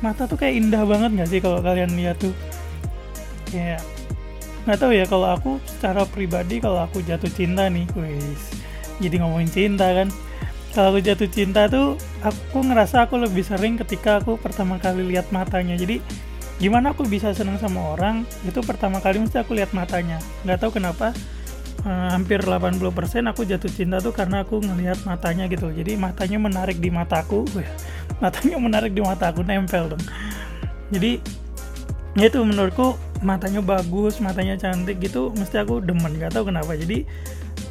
mata 0.00 0.26
tuh 0.26 0.38
kayak 0.38 0.54
indah 0.64 0.82
banget 0.86 1.10
nggak 1.14 1.30
sih 1.30 1.40
kalau 1.42 1.60
kalian 1.60 1.92
lihat 1.94 2.16
tuh? 2.18 2.34
Kayak 3.50 3.82
nggak 4.64 4.78
tahu 4.80 4.92
ya 4.96 5.04
kalau 5.04 5.28
aku 5.36 5.50
secara 5.68 6.08
pribadi 6.08 6.56
kalau 6.56 6.80
aku 6.80 7.04
jatuh 7.04 7.28
cinta 7.28 7.68
nih 7.68 7.84
wis 8.00 8.64
jadi 9.02 9.20
ngomongin 9.20 9.50
cinta 9.50 9.90
kan. 9.92 10.08
Kalau 10.74 10.90
aku 10.90 11.00
jatuh 11.06 11.30
cinta 11.30 11.70
tuh 11.70 11.94
aku 12.22 12.66
ngerasa 12.66 13.06
aku 13.06 13.14
lebih 13.20 13.46
sering 13.46 13.78
ketika 13.78 14.18
aku 14.18 14.34
pertama 14.40 14.78
kali 14.82 15.06
lihat 15.06 15.30
matanya. 15.30 15.78
Jadi 15.78 16.02
gimana 16.64 16.96
aku 16.96 17.04
bisa 17.04 17.36
seneng 17.36 17.60
sama 17.60 17.92
orang? 17.92 18.24
Itu 18.48 18.64
pertama 18.64 18.96
kali 19.04 19.20
mesti 19.20 19.36
aku 19.36 19.52
lihat 19.52 19.76
matanya. 19.76 20.16
Nggak 20.48 20.64
tahu 20.64 20.80
kenapa 20.80 21.12
uh, 21.84 22.08
hampir 22.16 22.40
80% 22.40 22.80
aku 23.28 23.44
jatuh 23.44 23.68
cinta 23.68 24.00
tuh 24.00 24.16
karena 24.16 24.48
aku 24.48 24.64
ngelihat 24.64 25.04
matanya 25.04 25.44
gitu 25.52 25.68
jadi 25.68 26.00
matanya 26.00 26.40
menarik 26.40 26.80
di 26.80 26.88
mataku. 26.88 27.44
Matanya 28.22 28.56
menarik 28.56 28.96
di 28.96 29.04
mata 29.04 29.28
aku 29.28 29.44
nempel 29.44 29.92
dong. 29.92 30.04
Jadi 30.88 31.20
ya 32.16 32.30
itu 32.32 32.40
menurutku 32.40 32.96
matanya 33.20 33.58
bagus 33.60 34.22
matanya 34.22 34.56
cantik 34.56 35.04
gitu 35.04 35.36
mesti 35.36 35.60
aku 35.60 35.84
demen. 35.84 36.16
Nggak 36.16 36.32
tahu 36.32 36.48
kenapa. 36.48 36.72
Jadi 36.80 37.04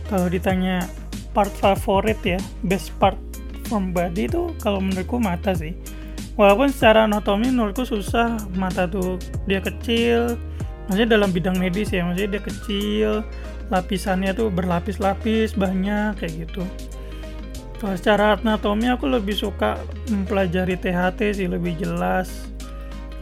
kalau 0.06 0.30
ditanya 0.30 0.86
part 1.34 1.50
favorit 1.58 2.22
ya 2.22 2.38
best 2.62 2.94
part 3.02 3.18
from 3.66 3.90
body 3.90 4.30
itu 4.30 4.54
kalau 4.62 4.78
menurutku 4.78 5.18
mata 5.18 5.58
sih 5.58 5.74
walaupun 6.40 6.70
secara 6.70 7.06
anatomi 7.06 7.50
menurutku 7.50 7.86
susah 7.86 8.38
mata 8.58 8.90
tuh 8.90 9.22
dia 9.46 9.62
kecil. 9.62 10.38
Maksudnya 10.88 11.16
dalam 11.16 11.32
bidang 11.32 11.56
medis 11.56 11.96
ya 11.96 12.04
maksudnya 12.04 12.40
dia 12.40 12.44
kecil 12.44 13.12
lapisannya 13.72 14.36
tuh 14.36 14.52
berlapis-lapis 14.52 15.56
banyak 15.56 16.20
kayak 16.20 16.34
gitu. 16.48 16.64
Kalau 17.80 17.96
secara 17.96 18.36
anatomi 18.36 18.92
aku 18.92 19.08
lebih 19.08 19.36
suka 19.36 19.80
mempelajari 20.12 20.76
THT 20.76 21.20
sih 21.40 21.48
lebih 21.48 21.80
jelas. 21.80 22.52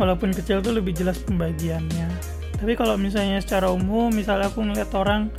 Walaupun 0.02 0.34
kecil 0.34 0.66
tuh 0.66 0.74
lebih 0.74 0.98
jelas 0.98 1.22
pembagiannya. 1.22 2.10
Tapi 2.58 2.74
kalau 2.74 2.98
misalnya 2.98 3.38
secara 3.42 3.70
umum 3.70 4.10
misalnya 4.10 4.50
aku 4.50 4.66
ngeliat 4.66 4.90
orang 4.98 5.30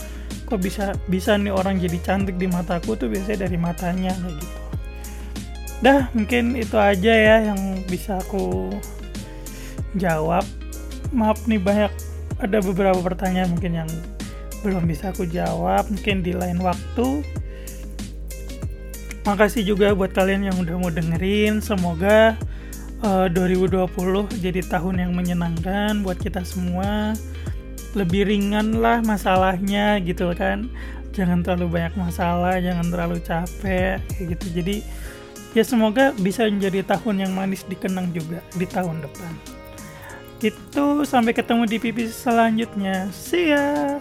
kok 0.46 0.60
bisa 0.60 0.92
bisa 1.08 1.34
nih 1.38 1.54
orang 1.54 1.80
jadi 1.80 1.98
cantik 2.02 2.36
di 2.36 2.44
mataku 2.44 2.94
tuh 2.94 3.08
biasanya 3.08 3.48
dari 3.48 3.56
matanya 3.56 4.12
kayak 4.12 4.36
gitu 4.36 4.61
dah 5.82 6.06
mungkin 6.14 6.54
itu 6.54 6.78
aja 6.78 7.12
ya 7.12 7.36
yang 7.52 7.60
bisa 7.90 8.22
aku 8.22 8.70
jawab. 9.98 10.46
Maaf 11.12 11.44
nih 11.44 11.60
banyak 11.60 11.92
ada 12.40 12.58
beberapa 12.62 13.02
pertanyaan 13.02 13.52
mungkin 13.52 13.84
yang 13.84 13.90
belum 14.62 14.86
bisa 14.86 15.10
aku 15.10 15.26
jawab 15.26 15.90
mungkin 15.90 16.22
di 16.22 16.32
lain 16.32 16.62
waktu. 16.62 17.26
Makasih 19.22 19.62
juga 19.62 19.94
buat 19.94 20.14
kalian 20.14 20.50
yang 20.50 20.56
udah 20.58 20.74
mau 20.78 20.90
dengerin. 20.90 21.62
Semoga 21.62 22.34
uh, 23.02 23.26
eh, 23.26 23.58
2020 23.58 23.90
jadi 24.38 24.60
tahun 24.66 25.02
yang 25.02 25.12
menyenangkan 25.14 26.02
buat 26.06 26.18
kita 26.18 26.46
semua. 26.46 27.14
Lebih 27.92 28.30
ringan 28.30 28.80
lah 28.80 29.02
masalahnya 29.02 30.00
gitu 30.02 30.30
kan. 30.32 30.70
Jangan 31.12 31.44
terlalu 31.44 31.76
banyak 31.76 31.94
masalah 31.98 32.56
jangan 32.56 32.88
terlalu 32.88 33.20
capek 33.20 34.00
kayak 34.00 34.26
gitu. 34.38 34.46
Jadi 34.62 34.76
ya 35.52 35.64
semoga 35.64 36.12
bisa 36.16 36.48
menjadi 36.48 36.84
tahun 36.84 37.28
yang 37.28 37.32
manis 37.32 37.64
dikenang 37.68 38.12
juga 38.12 38.40
di 38.56 38.66
tahun 38.68 39.04
depan. 39.04 39.32
Itu 40.42 41.06
sampai 41.06 41.32
ketemu 41.32 41.70
di 41.70 41.78
pipi 41.78 42.04
selanjutnya. 42.10 43.08
See 43.14 43.54
ya 43.54 44.00